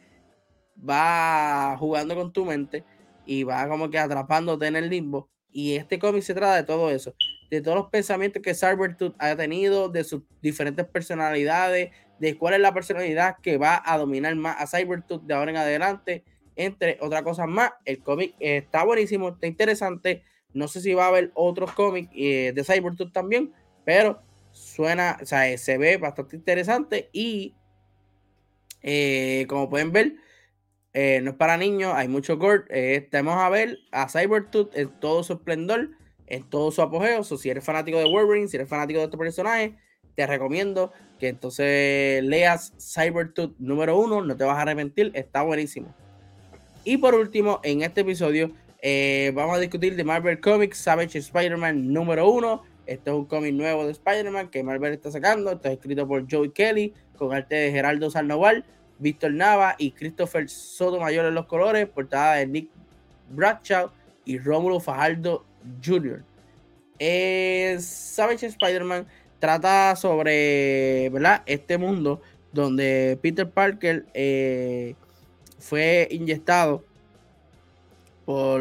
va 0.89 1.77
jugando 1.79 2.15
con 2.15 2.33
tu 2.33 2.45
mente 2.45 2.85
y 3.31 3.45
va 3.45 3.69
como 3.69 3.91
que 3.91 3.99
atrapándote 3.99 4.67
en 4.67 4.75
el 4.75 4.91
limbo. 4.91 5.31
Y 5.53 5.77
este 5.77 6.01
cómic 6.01 6.23
se 6.25 6.35
trata 6.35 6.57
de 6.57 6.65
todo 6.65 6.91
eso, 6.91 7.15
de 7.49 7.61
todos 7.61 7.77
los 7.77 7.87
pensamientos 7.87 8.43
que 8.43 8.57
Cybertooth 8.57 9.15
ha 9.21 9.37
tenido, 9.37 9.89
de 9.89 10.03
sus 10.03 10.23
diferentes 10.43 10.85
personalidades, 10.87 11.91
de 12.19 12.37
cuál 12.37 12.55
es 12.55 12.61
la 12.61 12.75
personalidad 12.75 13.37
que 13.41 13.57
va 13.57 13.81
a 13.85 13.99
dominar 13.99 14.35
más 14.35 14.57
a 14.61 14.67
Cybertooth 14.67 15.23
de 15.23 15.35
ahora 15.35 15.53
en 15.53 15.59
adelante, 15.59 16.25
entre 16.57 16.99
otras 17.01 17.23
cosas 17.23 17.47
más. 17.47 17.71
El 17.85 18.03
cómic 18.03 18.35
está 18.41 18.83
buenísimo, 18.83 19.29
está 19.29 19.47
interesante. 19.47 20.25
No 20.53 20.67
sé 20.67 20.81
si 20.81 20.93
va 20.95 21.05
a 21.05 21.09
haber 21.09 21.31
otros 21.35 21.71
cómics 21.71 22.11
eh, 22.17 22.51
de 22.53 22.65
Cybertooth 22.65 23.13
también, 23.13 23.53
pero 23.85 24.23
suena, 24.51 25.19
o 25.23 25.25
sea, 25.25 25.57
se 25.57 25.79
ve 25.79 25.99
bastante 25.99 26.35
interesante 26.35 27.11
y 27.13 27.55
eh, 28.83 29.47
como 29.49 29.71
pueden 29.71 29.93
ver, 29.93 30.15
eh, 30.93 31.21
no 31.23 31.31
es 31.31 31.37
para 31.37 31.57
niños, 31.57 31.93
hay 31.95 32.09
mucho 32.09 32.37
gore. 32.39 32.65
Eh, 32.71 33.09
a 33.13 33.49
ver 33.49 33.79
a 33.93 34.09
Cybertooth 34.09 34.77
en 34.77 34.89
todo 35.01 35.23
su 35.23 35.35
esplendor, 35.35 35.91
en 36.27 36.49
todo 36.49 36.71
su 36.73 36.83
apogeo. 36.83 37.23
si 37.25 37.51
eres 37.51 37.65
fanático 37.65 37.99
de 37.99 38.05
Wolverine, 38.05 38.49
si 38.49 38.57
eres 38.57 38.69
fanático 38.69 38.99
de 38.99 39.07
este 39.07 39.19
personaje, 39.19 39.77
te 40.15 40.27
recomiendo 40.27 40.93
que 41.19 41.29
entonces 41.29 42.23
leas 42.25 42.73
Cybertooth 42.79 43.57
número 43.59 43.99
uno, 43.99 44.23
no 44.23 44.37
te 44.37 44.45
vas 44.45 44.59
a 44.59 44.63
arrepentir, 44.63 45.13
está 45.15 45.43
buenísimo. 45.43 45.95
Y 46.85 46.97
por 46.97 47.15
último, 47.15 47.61
en 47.63 47.83
este 47.83 48.01
episodio 48.01 48.53
eh, 48.83 49.33
vamos 49.35 49.57
a 49.57 49.61
discutir 49.61 49.95
de 49.95 50.05
Marvel 50.05 50.41
Comics 50.41 50.79
Savage 50.79 51.19
Spider-Man 51.19 51.93
número 51.93 52.29
uno. 52.31 52.63
Este 52.87 53.11
es 53.11 53.17
un 53.17 53.27
cómic 53.27 53.55
nuevo 53.55 53.85
de 53.85 53.93
Spider-Man 53.93 54.49
que 54.49 54.65
Marvel 54.65 54.95
está 54.95 55.11
sacando. 55.11 55.53
Está 55.53 55.71
escrito 55.71 56.09
por 56.09 56.27
Joey 56.29 56.51
Kelly, 56.51 56.95
con 57.17 57.33
arte 57.35 57.55
de 57.55 57.71
Geraldo 57.71 58.11
Sandoval, 58.11 58.65
Víctor 59.01 59.33
Nava 59.33 59.75
y 59.79 59.91
Christopher 59.91 60.49
Sotomayor 60.49 61.27
en 61.27 61.35
los 61.35 61.47
colores, 61.47 61.89
portada 61.89 62.37
de 62.37 62.47
Nick 62.47 62.71
Bradshaw 63.31 63.91
y 64.25 64.39
Rómulo 64.39 64.79
Fajardo 64.79 65.45
Jr. 65.85 66.23
Savage 67.81 68.47
Spider-Man 68.47 69.07
trata 69.39 69.97
sobre 69.97 71.09
¿verdad? 71.11 71.43
este 71.47 71.79
mundo 71.79 72.21
donde 72.53 73.19
Peter 73.23 73.49
Parker 73.49 74.07
eh, 74.13 74.95
fue 75.59 76.09
inyectado 76.11 76.85
por 78.25 78.61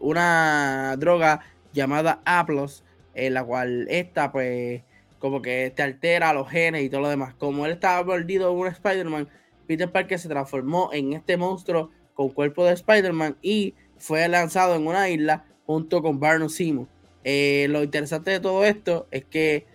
una 0.00 0.94
droga 0.96 1.40
llamada 1.72 2.20
Aplos, 2.24 2.84
en 3.14 3.34
la 3.34 3.44
cual 3.44 3.86
esta 3.90 4.30
pues 4.30 4.82
como 5.18 5.42
que 5.42 5.72
te 5.74 5.82
altera 5.82 6.32
los 6.32 6.48
genes 6.48 6.82
y 6.82 6.88
todo 6.88 7.00
lo 7.00 7.08
demás. 7.08 7.34
Como 7.34 7.66
él 7.66 7.72
estaba 7.72 8.04
mordido 8.04 8.52
un 8.52 8.68
Spider-Man, 8.68 9.28
Peter 9.66 9.90
Parker 9.90 10.18
se 10.18 10.28
transformó 10.28 10.90
en 10.92 11.12
este 11.12 11.36
monstruo 11.36 11.90
con 12.14 12.30
cuerpo 12.30 12.64
de 12.64 12.72
Spider-Man 12.72 13.36
y 13.42 13.74
fue 13.98 14.26
lanzado 14.28 14.74
en 14.74 14.86
una 14.86 15.08
isla 15.08 15.44
junto 15.66 16.02
con 16.02 16.20
Barnum 16.20 16.48
Simo. 16.48 16.88
Eh, 17.24 17.66
lo 17.70 17.82
interesante 17.82 18.30
de 18.30 18.40
todo 18.40 18.64
esto 18.64 19.06
es 19.10 19.24
que 19.24 19.66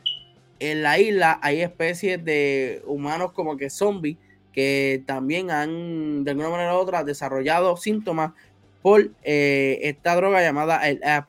en 0.60 0.84
la 0.84 1.00
isla 1.00 1.40
hay 1.42 1.62
especies 1.62 2.24
de 2.24 2.82
humanos 2.86 3.32
como 3.34 3.58
que 3.58 3.70
zombies 3.70 4.18
que 4.54 5.04
también 5.06 5.50
han 5.50 6.24
de 6.24 6.32
alguna 6.32 6.50
manera 6.50 6.76
u 6.76 6.78
otra 6.78 7.04
desarrollado 7.04 7.78
síntomas 7.78 8.34
por 8.82 9.12
eh, 9.24 9.80
esta 9.84 10.16
droga 10.16 10.42
llamada 10.42 10.88
el 10.90 11.04
A+. 11.04 11.26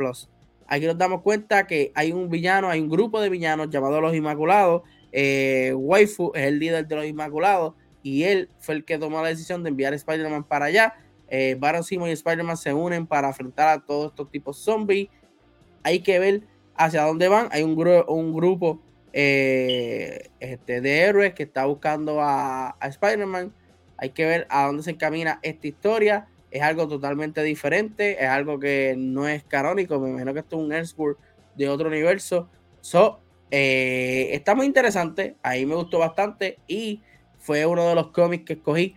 Aquí 0.66 0.86
nos 0.86 0.98
damos 0.98 1.22
cuenta 1.22 1.66
que 1.66 1.92
hay 1.94 2.12
un 2.12 2.30
villano, 2.30 2.68
hay 2.68 2.80
un 2.80 2.88
grupo 2.88 3.20
de 3.20 3.28
villanos 3.28 3.68
llamado 3.70 4.00
Los 4.00 4.14
Inmaculados. 4.14 4.82
Eh, 5.12 5.74
Waifu 5.76 6.32
es 6.34 6.44
el 6.44 6.58
líder 6.58 6.86
de 6.86 6.96
los 6.96 7.04
Inmaculados 7.04 7.74
y 8.02 8.24
él 8.24 8.50
fue 8.58 8.74
el 8.76 8.84
que 8.84 8.98
tomó 8.98 9.22
la 9.22 9.28
decisión 9.28 9.62
de 9.62 9.70
enviar 9.70 9.92
a 9.92 9.96
Spider-Man 9.96 10.44
para 10.44 10.66
allá. 10.66 10.94
Eh, 11.28 11.56
Baron 11.58 11.84
Simo 11.84 12.06
y 12.06 12.10
Spider-Man 12.10 12.56
se 12.56 12.74
unen 12.74 13.06
para 13.06 13.28
enfrentar 13.28 13.68
a 13.68 13.84
todos 13.84 14.10
estos 14.10 14.30
tipos 14.30 14.58
zombies. 14.58 15.08
Hay 15.82 16.00
que 16.00 16.18
ver 16.18 16.42
hacia 16.74 17.02
dónde 17.02 17.28
van. 17.28 17.48
Hay 17.52 17.62
un, 17.62 17.76
un 18.08 18.34
grupo 18.34 18.82
eh, 19.12 20.30
este, 20.40 20.80
de 20.80 21.00
héroes 21.00 21.34
que 21.34 21.44
está 21.44 21.64
buscando 21.64 22.20
a, 22.20 22.76
a 22.78 22.88
Spider-Man. 22.88 23.52
Hay 23.96 24.10
que 24.10 24.26
ver 24.26 24.46
a 24.50 24.66
dónde 24.66 24.82
se 24.82 24.90
encamina 24.90 25.38
esta 25.42 25.66
historia 25.66 26.28
es 26.52 26.62
algo 26.62 26.86
totalmente 26.86 27.42
diferente, 27.42 28.22
es 28.22 28.28
algo 28.28 28.60
que 28.60 28.94
no 28.96 29.26
es 29.26 29.42
canónico, 29.42 29.98
me 29.98 30.10
imagino 30.10 30.34
que 30.34 30.40
esto 30.40 30.56
es 30.56 30.62
un 30.62 30.72
Elseworld 30.72 31.16
de 31.56 31.68
otro 31.68 31.88
universo. 31.88 32.48
So, 32.82 33.20
eh, 33.50 34.28
está 34.32 34.54
muy 34.54 34.66
interesante, 34.66 35.36
ahí 35.42 35.64
me 35.64 35.74
gustó 35.74 35.98
bastante 35.98 36.58
y 36.68 37.00
fue 37.42 37.66
uno 37.66 37.88
de 37.88 37.96
los 37.96 38.08
cómics 38.08 38.44
que 38.44 38.52
escogí 38.52 38.96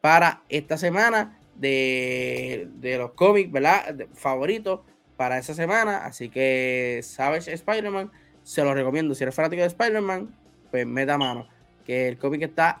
para 0.00 0.42
esta 0.48 0.78
semana. 0.78 1.38
de, 1.54 2.68
los 2.98 3.12
cómics, 3.12 3.52
¿verdad? 3.52 4.06
favoritos 4.14 4.80
para 5.16 5.38
esa 5.38 5.52
semana. 5.52 5.98
Así 5.98 6.30
que 6.30 7.00
Savage 7.02 7.52
Spider-Man, 7.52 8.10
se 8.42 8.64
lo 8.64 8.72
recomiendo. 8.74 9.14
Si 9.14 9.22
eres 9.22 9.34
fanático 9.34 9.60
de 9.60 9.68
Spider-Man, 9.68 10.34
pues 10.70 10.86
meta 10.86 11.18
mano. 11.18 11.46
Que 11.84 12.08
el 12.08 12.16
cómic 12.16 12.42
está 12.42 12.80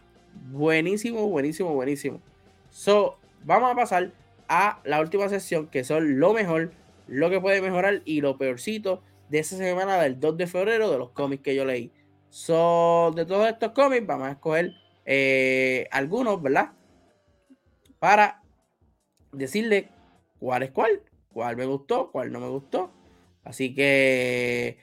buenísimo, 0.50 1.28
buenísimo, 1.28 1.74
buenísimo. 1.74 2.20
So, 2.70 3.18
vamos 3.44 3.70
a 3.70 3.74
pasar 3.74 4.10
a 4.48 4.80
la 4.84 5.00
última 5.00 5.28
sesión, 5.28 5.66
que 5.66 5.84
son 5.84 6.18
lo 6.18 6.32
mejor, 6.32 6.72
lo 7.08 7.28
que 7.28 7.40
puede 7.42 7.60
mejorar 7.60 8.00
y 8.06 8.22
lo 8.22 8.38
peorcito 8.38 9.02
de 9.28 9.40
esa 9.40 9.58
semana 9.58 9.98
del 9.98 10.18
2 10.18 10.38
de 10.38 10.46
febrero 10.46 10.90
de 10.90 10.96
los 10.96 11.10
cómics 11.10 11.42
que 11.42 11.54
yo 11.54 11.66
leí. 11.66 11.92
So, 12.30 13.12
de 13.14 13.26
todos 13.26 13.46
estos 13.48 13.72
cómics, 13.72 14.06
vamos 14.06 14.28
a 14.28 14.32
escoger 14.32 14.72
eh, 15.04 15.88
algunos, 15.90 16.42
¿verdad? 16.42 16.72
Para 17.98 18.42
decirle 19.32 19.88
cuál 20.38 20.62
es 20.62 20.70
cuál, 20.70 21.02
cuál 21.32 21.56
me 21.56 21.66
gustó, 21.66 22.10
cuál 22.10 22.32
no 22.32 22.40
me 22.40 22.48
gustó. 22.48 22.92
Así 23.44 23.74
que 23.74 24.78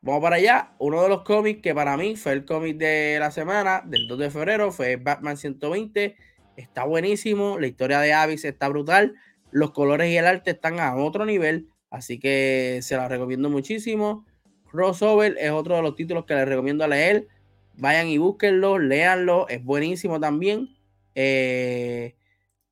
vamos 0.00 0.22
para 0.22 0.36
allá. 0.36 0.72
Uno 0.78 1.02
de 1.02 1.08
los 1.08 1.22
cómics 1.22 1.62
que 1.62 1.74
para 1.74 1.96
mí 1.96 2.16
fue 2.16 2.32
el 2.32 2.44
cómic 2.44 2.76
de 2.76 3.16
la 3.18 3.30
semana, 3.30 3.82
del 3.84 4.06
2 4.06 4.18
de 4.18 4.30
febrero, 4.30 4.72
fue 4.72 4.96
Batman 4.96 5.36
120. 5.36 6.16
Está 6.56 6.84
buenísimo. 6.84 7.58
La 7.58 7.66
historia 7.66 8.00
de 8.00 8.12
Avis 8.12 8.44
está 8.44 8.68
brutal. 8.68 9.14
Los 9.50 9.72
colores 9.72 10.10
y 10.10 10.16
el 10.16 10.26
arte 10.26 10.50
están 10.50 10.80
a 10.80 10.94
otro 10.96 11.24
nivel. 11.24 11.68
Así 11.90 12.18
que 12.18 12.80
se 12.82 12.96
la 12.96 13.08
recomiendo 13.08 13.50
muchísimo. 13.50 14.26
Crossover 14.70 15.36
es 15.38 15.50
otro 15.50 15.76
de 15.76 15.82
los 15.82 15.94
títulos 15.94 16.24
que 16.24 16.34
les 16.34 16.48
recomiendo 16.48 16.86
leer. 16.86 17.28
Vayan 17.76 18.08
y 18.08 18.18
búsquenlo, 18.18 18.78
léanlo. 18.78 19.48
Es 19.48 19.64
buenísimo 19.64 20.20
también. 20.20 20.68
Eh, 21.14 22.16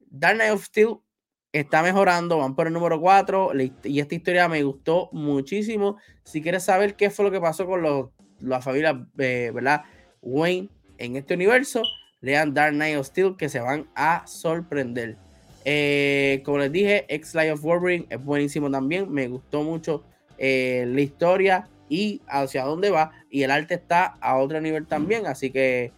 Dark 0.01 0.37
Knight 0.37 0.53
of 0.53 0.65
Steel 0.65 0.97
está 1.53 1.83
mejorando, 1.83 2.39
van 2.39 2.55
por 2.55 2.67
el 2.67 2.73
número 2.73 3.01
4 3.01 3.53
y 3.85 4.01
esta 4.01 4.15
historia 4.15 4.49
me 4.49 4.63
gustó 4.63 5.09
muchísimo. 5.13 5.97
Si 6.25 6.43
quieres 6.43 6.65
saber 6.65 6.95
qué 6.95 7.11
fue 7.11 7.25
lo 7.25 7.31
que 7.31 7.41
pasó 7.41 7.67
con 7.67 7.83
los, 7.83 8.11
la 8.41 8.61
familia, 8.61 9.07
eh, 9.19 9.51
¿verdad? 9.53 9.83
Wayne 10.23 10.69
en 10.99 11.17
este 11.17 11.35
universo, 11.35 11.83
lean 12.21 12.55
Dark 12.55 12.75
Knight 12.75 12.99
of 12.99 13.07
Steel 13.07 13.37
que 13.37 13.49
se 13.49 13.61
van 13.61 13.89
a 13.95 14.27
sorprender. 14.27 15.17
Eh, 15.65 16.43
como 16.45 16.59
les 16.59 16.73
dije, 16.73 17.05
X-Life 17.09 17.53
of 17.53 17.63
Wolverine 17.63 18.07
es 18.09 18.23
buenísimo 18.23 18.71
también, 18.71 19.11
me 19.11 19.29
gustó 19.29 19.63
mucho 19.63 20.05
eh, 20.39 20.85
la 20.89 21.01
historia 21.01 21.69
y 21.91 22.23
hacia 22.29 22.65
dónde 22.65 22.89
va 22.89 23.11
y 23.29 23.43
el 23.43 23.51
arte 23.51 23.75
está 23.75 24.17
a 24.21 24.39
otro 24.39 24.61
nivel 24.63 24.87
también, 24.87 25.27
así 25.27 25.51
que 25.51 25.93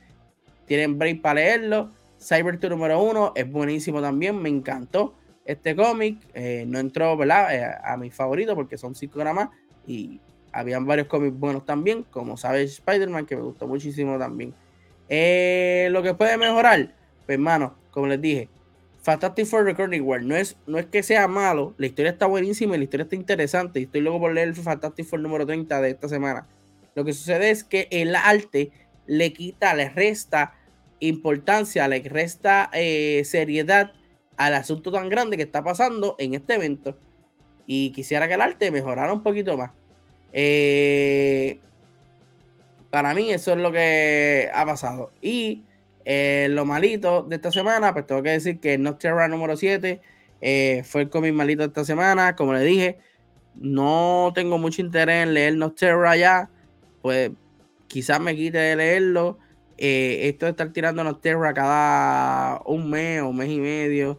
tienen 0.67 0.99
break 0.99 1.21
para 1.21 1.35
leerlo. 1.35 1.91
Cyber 2.19 2.59
número 2.69 3.01
1 3.03 3.35
es 3.37 3.51
buenísimo 3.51 4.01
también, 4.01 4.41
me 4.41 4.49
encantó 4.49 5.15
este 5.45 5.77
cómic. 5.77 6.19
Eh, 6.35 6.65
no 6.67 6.79
entró. 6.79 7.19
Eh, 7.23 7.71
a 7.85 7.97
mi 7.97 8.11
favorito 8.11 8.55
porque 8.55 8.79
son 8.79 8.95
5 8.95 9.19
gramas 9.19 9.51
y 9.87 10.21
habían 10.53 10.87
varios 10.87 11.09
cómics 11.09 11.39
buenos 11.39 11.65
también, 11.65 12.05
como 12.05 12.37
sabes 12.37 12.73
Spider-Man, 12.73 13.27
que 13.27 13.37
me 13.37 13.43
gustó 13.43 13.67
muchísimo 13.67 14.19
también. 14.19 14.55
Eh, 15.09 15.89
lo 15.91 16.03
que 16.03 16.15
puede 16.15 16.37
mejorar, 16.39 16.95
pues 17.27 17.37
hermano, 17.37 17.75
como 17.91 18.07
les 18.07 18.21
dije, 18.21 18.49
Fantastic 19.03 19.47
Four 19.47 19.65
Recording 19.65 20.03
World 20.03 20.27
no 20.27 20.37
es, 20.37 20.57
no 20.67 20.79
es 20.79 20.87
que 20.87 21.03
sea 21.03 21.27
malo, 21.27 21.75
la 21.77 21.87
historia 21.87 22.13
está 22.13 22.27
buenísima 22.27 22.77
la 22.77 22.85
historia 22.85 23.05
está 23.05 23.17
interesante. 23.17 23.81
Y 23.81 23.85
estoy 23.85 24.01
luego 24.01 24.21
por 24.21 24.33
leer 24.33 24.49
el 24.49 24.55
Fantastic 24.55 25.07
Four 25.07 25.21
número 25.21 25.45
30 25.47 25.81
de 25.81 25.91
esta 25.91 26.09
semana. 26.09 26.47
Lo 26.95 27.05
que 27.05 27.13
sucede 27.13 27.51
es 27.51 27.65
que 27.65 27.89
el 27.91 28.15
arte 28.15 28.71
le 29.07 29.33
quita, 29.33 29.75
le 29.75 29.89
resta 29.89 30.55
importancia, 31.01 31.89
le 31.89 32.01
resta 32.01 32.71
seriedad 32.73 33.93
al 34.37 34.55
asunto 34.55 34.93
tan 34.93 35.09
grande 35.09 35.37
que 35.37 35.43
está 35.43 35.65
pasando 35.65 36.17
en 36.19 36.35
este 36.35 36.55
evento. 36.55 36.97
Y 37.67 37.91
quisiera 37.91 38.29
que 38.29 38.35
el 38.35 38.41
arte 38.41 38.71
mejorara 38.71 39.13
un 39.13 39.23
poquito 39.23 39.57
más. 39.57 39.71
Eh, 40.33 41.61
para 42.91 43.15
mí 43.15 43.31
eso 43.31 43.53
es 43.53 43.59
lo 43.59 43.73
que 43.73 44.51
ha 44.53 44.65
pasado. 44.65 45.13
Y 45.21 45.63
eh, 46.05 46.49
lo 46.51 46.65
malito 46.65 47.23
de 47.23 47.37
esta 47.37 47.53
semana, 47.53 47.93
pues 47.93 48.07
tengo 48.07 48.23
que 48.23 48.31
decir 48.31 48.61
que 48.61 48.79
Nocterra 48.79 49.29
número 49.29 49.57
7 49.57 50.01
eh, 50.41 50.83
fue 50.85 51.03
el 51.03 51.11
cómic 51.11 51.35
malito 51.35 51.63
de 51.63 51.69
esta 51.69 51.85
semana. 51.85 52.37
Como 52.37 52.53
le 52.53 52.61
dije, 52.61 52.99
no 53.55 54.33
tengo 54.35 54.59
mucho 54.59 54.83
interés 54.83 55.25
en 55.25 55.35
leer 55.35 55.57
Nocterra 55.57 56.17
ya. 56.17 56.51
Pues 57.03 57.31
quizás 57.89 58.21
me 58.21 58.35
quite 58.37 58.59
de 58.59 58.77
leerlo. 58.77 59.39
esto 59.77 60.47
de 60.47 60.51
estar 60.51 60.73
tirando 60.73 61.05
Nocterra 61.05 61.55
cada 61.55 62.61
un 62.67 62.91
mes 62.91 63.23
o 63.23 63.33
mes 63.33 63.49
y 63.51 63.61
medio 63.61 64.19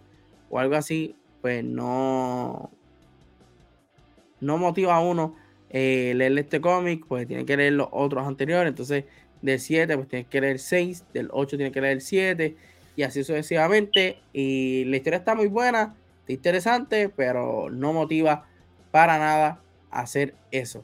o 0.53 0.59
algo 0.59 0.75
así, 0.75 1.15
pues 1.41 1.63
no, 1.63 2.69
no 4.39 4.57
motiva 4.59 4.95
a 4.95 4.99
uno 4.99 5.35
eh, 5.71 6.13
leer 6.15 6.37
este 6.37 6.61
cómic, 6.61 7.05
pues 7.07 7.27
tiene 7.27 7.43
que 7.43 7.57
leer 7.57 7.73
los 7.73 7.87
otros 7.91 8.27
anteriores. 8.27 8.69
Entonces, 8.69 9.05
del 9.43 9.59
7, 9.59 9.95
pues 9.95 10.07
tiene 10.07 10.25
que 10.25 10.41
leer 10.41 10.57
6, 10.57 11.03
del 11.13 11.29
8 11.31 11.57
tiene 11.57 11.71
que 11.71 11.81
leer 11.81 12.01
7, 12.01 12.55
y 12.95 13.03
así 13.03 13.23
sucesivamente. 13.23 14.17
Y 14.33 14.85
la 14.85 14.97
historia 14.97 15.19
está 15.19 15.35
muy 15.35 15.47
buena, 15.47 15.95
está 16.21 16.33
interesante, 16.33 17.09
pero 17.09 17.69
no 17.69 17.93
motiva 17.93 18.47
para 18.89 19.19
nada 19.19 19.61
hacer 19.91 20.33
eso. 20.51 20.83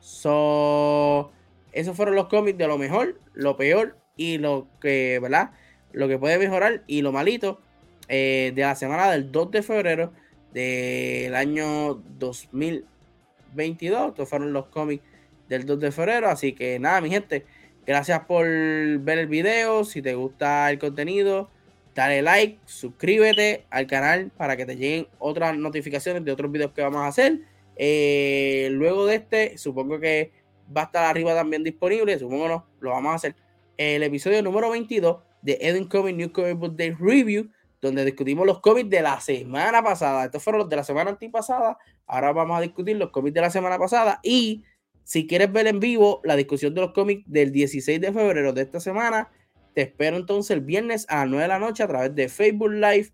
So, 0.00 1.30
esos 1.72 1.96
fueron 1.96 2.14
los 2.14 2.28
cómics 2.28 2.58
de 2.58 2.66
lo 2.66 2.78
mejor, 2.78 3.20
lo 3.34 3.56
peor 3.56 3.96
y 4.16 4.38
lo 4.38 4.66
que, 4.80 5.18
¿verdad? 5.20 5.52
Lo 5.92 6.08
que 6.08 6.18
puede 6.18 6.38
mejorar 6.38 6.82
y 6.86 7.02
lo 7.02 7.12
malito. 7.12 7.60
Eh, 8.08 8.52
de 8.54 8.62
la 8.62 8.74
semana 8.74 9.10
del 9.10 9.30
2 9.30 9.50
de 9.50 9.62
febrero 9.62 10.12
del 10.52 11.34
año 11.34 11.94
2022. 12.18 14.08
Estos 14.08 14.28
fueron 14.28 14.54
los 14.54 14.66
cómics 14.66 15.04
del 15.48 15.66
2 15.66 15.80
de 15.80 15.92
febrero. 15.92 16.28
Así 16.28 16.54
que 16.54 16.78
nada, 16.78 17.00
mi 17.02 17.10
gente, 17.10 17.44
gracias 17.88 18.20
por 18.26 18.46
ver 18.46 19.18
el 19.18 19.28
video. 19.28 19.82
Si 19.82 20.02
te 20.02 20.14
gusta 20.14 20.70
el 20.70 20.78
contenido, 20.78 21.48
dale 21.94 22.20
like, 22.20 22.58
suscríbete 22.66 23.64
al 23.70 23.86
canal 23.86 24.30
para 24.36 24.58
que 24.58 24.66
te 24.66 24.76
lleguen 24.76 25.08
otras 25.18 25.56
notificaciones 25.56 26.22
de 26.22 26.30
otros 26.30 26.52
videos 26.52 26.72
que 26.72 26.82
vamos 26.82 27.00
a 27.00 27.06
hacer. 27.06 27.40
Eh, 27.76 28.68
luego 28.72 29.06
de 29.06 29.14
este, 29.14 29.56
supongo 29.56 29.98
que 29.98 30.32
va 30.76 30.82
a 30.82 30.84
estar 30.84 31.06
arriba 31.06 31.34
también 31.34 31.64
disponible. 31.64 32.18
Supongo 32.18 32.46
no, 32.46 32.66
lo 32.80 32.90
vamos 32.90 33.12
a 33.12 33.14
hacer. 33.14 33.36
El 33.78 34.02
episodio 34.02 34.42
número 34.42 34.68
22 34.68 35.22
de 35.40 35.56
Eden 35.58 35.88
Comic 35.88 36.14
New 36.14 36.30
Comic 36.30 36.58
Book 36.58 36.76
Day 36.76 36.90
Review 36.90 37.48
donde 37.80 38.04
discutimos 38.04 38.46
los 38.46 38.60
cómics 38.60 38.90
de 38.90 39.00
la 39.00 39.18
semana 39.20 39.82
pasada. 39.82 40.26
Estos 40.26 40.42
fueron 40.42 40.60
los 40.60 40.68
de 40.68 40.76
la 40.76 40.84
semana 40.84 41.10
antipasada. 41.10 41.78
Ahora 42.06 42.32
vamos 42.32 42.58
a 42.58 42.60
discutir 42.60 42.96
los 42.96 43.10
cómics 43.10 43.34
de 43.34 43.40
la 43.40 43.50
semana 43.50 43.78
pasada. 43.78 44.20
Y 44.22 44.64
si 45.08 45.26
quieres 45.26 45.50
ver 45.50 45.66
en 45.66 45.80
vivo 45.80 46.20
la 46.22 46.36
discusión 46.36 46.74
de 46.74 46.82
los 46.82 46.92
cómics 46.92 47.24
del 47.26 47.50
16 47.50 47.98
de 47.98 48.12
febrero 48.12 48.52
de 48.52 48.60
esta 48.60 48.78
semana, 48.78 49.30
te 49.72 49.80
espero 49.80 50.18
entonces 50.18 50.50
el 50.50 50.60
viernes 50.60 51.06
a 51.08 51.20
las 51.20 51.28
9 51.28 51.42
de 51.44 51.48
la 51.48 51.58
noche 51.58 51.82
a 51.82 51.88
través 51.88 52.14
de 52.14 52.28
Facebook 52.28 52.72
Live, 52.72 53.08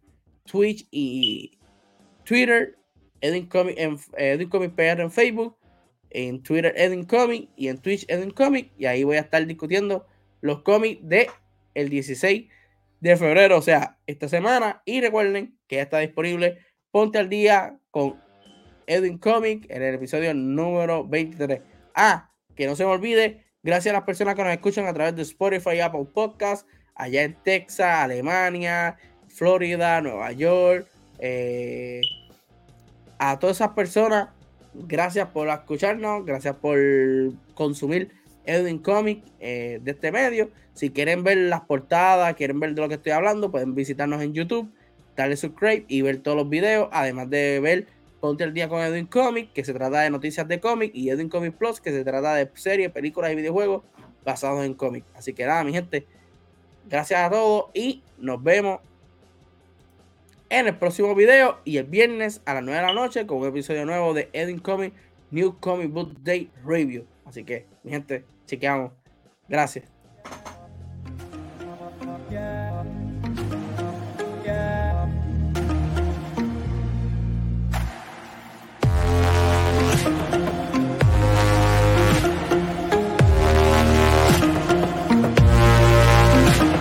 Twitch 0.44 0.88
y 0.90 1.56
Twitter. 2.24 2.76
Edin 3.20 3.46
Comic, 3.46 3.78
en, 3.78 3.96
Edin 4.16 4.48
Comic 4.48 4.72
PR 4.74 5.02
en 5.02 5.12
Facebook, 5.12 5.56
en 6.10 6.42
Twitter 6.42 6.74
Edin 6.76 7.04
Comic 7.04 7.48
y 7.54 7.68
en 7.68 7.78
Twitch 7.78 8.04
Edin 8.08 8.32
Comic. 8.32 8.72
Y 8.76 8.86
ahí 8.86 9.04
voy 9.04 9.16
a 9.16 9.20
estar 9.20 9.46
discutiendo 9.46 10.04
los 10.40 10.62
cómics 10.62 11.00
de 11.08 11.28
el 11.74 11.90
16 11.90 12.48
de 12.98 13.16
febrero, 13.16 13.56
o 13.56 13.62
sea, 13.62 13.98
esta 14.08 14.28
semana. 14.28 14.82
Y 14.84 15.00
recuerden 15.00 15.56
que 15.68 15.76
ya 15.76 15.82
está 15.82 16.00
disponible 16.00 16.58
Ponte 16.90 17.18
al 17.18 17.28
Día 17.28 17.78
con 17.92 18.20
Edwin 18.88 19.18
Comic 19.18 19.70
en 19.70 19.80
el 19.80 19.94
episodio 19.94 20.34
número 20.34 21.06
23. 21.06 21.73
Ah, 21.94 22.30
que 22.54 22.66
no 22.66 22.76
se 22.76 22.84
me 22.84 22.90
olvide, 22.90 23.44
gracias 23.62 23.92
a 23.92 23.98
las 23.98 24.04
personas 24.04 24.34
que 24.34 24.42
nos 24.42 24.52
escuchan 24.52 24.86
a 24.86 24.92
través 24.92 25.14
de 25.16 25.22
Spotify 25.22 25.80
Apple 25.80 26.06
Podcasts, 26.12 26.66
allá 26.94 27.22
en 27.22 27.34
Texas, 27.42 27.86
Alemania, 27.86 28.96
Florida, 29.28 30.00
Nueva 30.00 30.32
York, 30.32 30.86
eh, 31.18 32.00
a 33.18 33.38
todas 33.38 33.56
esas 33.56 33.70
personas, 33.70 34.28
gracias 34.74 35.28
por 35.28 35.48
escucharnos, 35.48 36.24
gracias 36.24 36.56
por 36.56 36.78
consumir 37.54 38.10
Edwin 38.44 38.78
Comic 38.78 39.22
eh, 39.40 39.80
de 39.82 39.90
este 39.92 40.12
medio. 40.12 40.50
Si 40.74 40.90
quieren 40.90 41.22
ver 41.22 41.38
las 41.38 41.62
portadas, 41.62 42.34
quieren 42.34 42.60
ver 42.60 42.74
de 42.74 42.82
lo 42.82 42.88
que 42.88 42.94
estoy 42.94 43.12
hablando, 43.12 43.50
pueden 43.50 43.74
visitarnos 43.74 44.20
en 44.22 44.32
YouTube, 44.32 44.68
darle 45.16 45.36
subscribe 45.36 45.84
y 45.88 46.02
ver 46.02 46.18
todos 46.18 46.36
los 46.36 46.48
videos. 46.48 46.88
Además 46.92 47.30
de 47.30 47.60
ver 47.60 47.86
Ponte 48.24 48.42
el 48.42 48.54
Día 48.54 48.70
con 48.70 48.80
Edwin 48.80 49.04
Comic, 49.04 49.52
que 49.52 49.66
se 49.66 49.74
trata 49.74 50.00
de 50.00 50.08
noticias 50.08 50.48
de 50.48 50.58
cómic, 50.58 50.92
y 50.94 51.10
Edwin 51.10 51.28
Comic 51.28 51.56
Plus, 51.56 51.78
que 51.78 51.90
se 51.90 52.04
trata 52.04 52.34
de 52.34 52.50
series, 52.54 52.90
películas 52.90 53.30
y 53.30 53.34
videojuegos 53.34 53.82
basados 54.24 54.64
en 54.64 54.72
cómic. 54.72 55.04
Así 55.14 55.34
que 55.34 55.44
nada, 55.44 55.62
mi 55.62 55.74
gente, 55.74 56.06
gracias 56.88 57.20
a 57.20 57.28
todos 57.28 57.66
y 57.74 58.02
nos 58.16 58.42
vemos 58.42 58.80
en 60.48 60.68
el 60.68 60.78
próximo 60.78 61.14
video 61.14 61.58
y 61.66 61.76
el 61.76 61.84
viernes 61.84 62.40
a 62.46 62.54
las 62.54 62.62
9 62.62 62.80
de 62.80 62.86
la 62.86 62.94
noche 62.94 63.26
con 63.26 63.40
un 63.40 63.48
episodio 63.48 63.84
nuevo 63.84 64.14
de 64.14 64.30
Edwin 64.32 64.58
Comic 64.58 64.94
New 65.30 65.58
Comic 65.60 65.92
Book 65.92 66.14
Day 66.22 66.50
Review. 66.64 67.04
Así 67.26 67.44
que, 67.44 67.66
mi 67.82 67.90
gente, 67.90 68.24
chequeamos. 68.46 68.92
Gracias. 69.50 69.84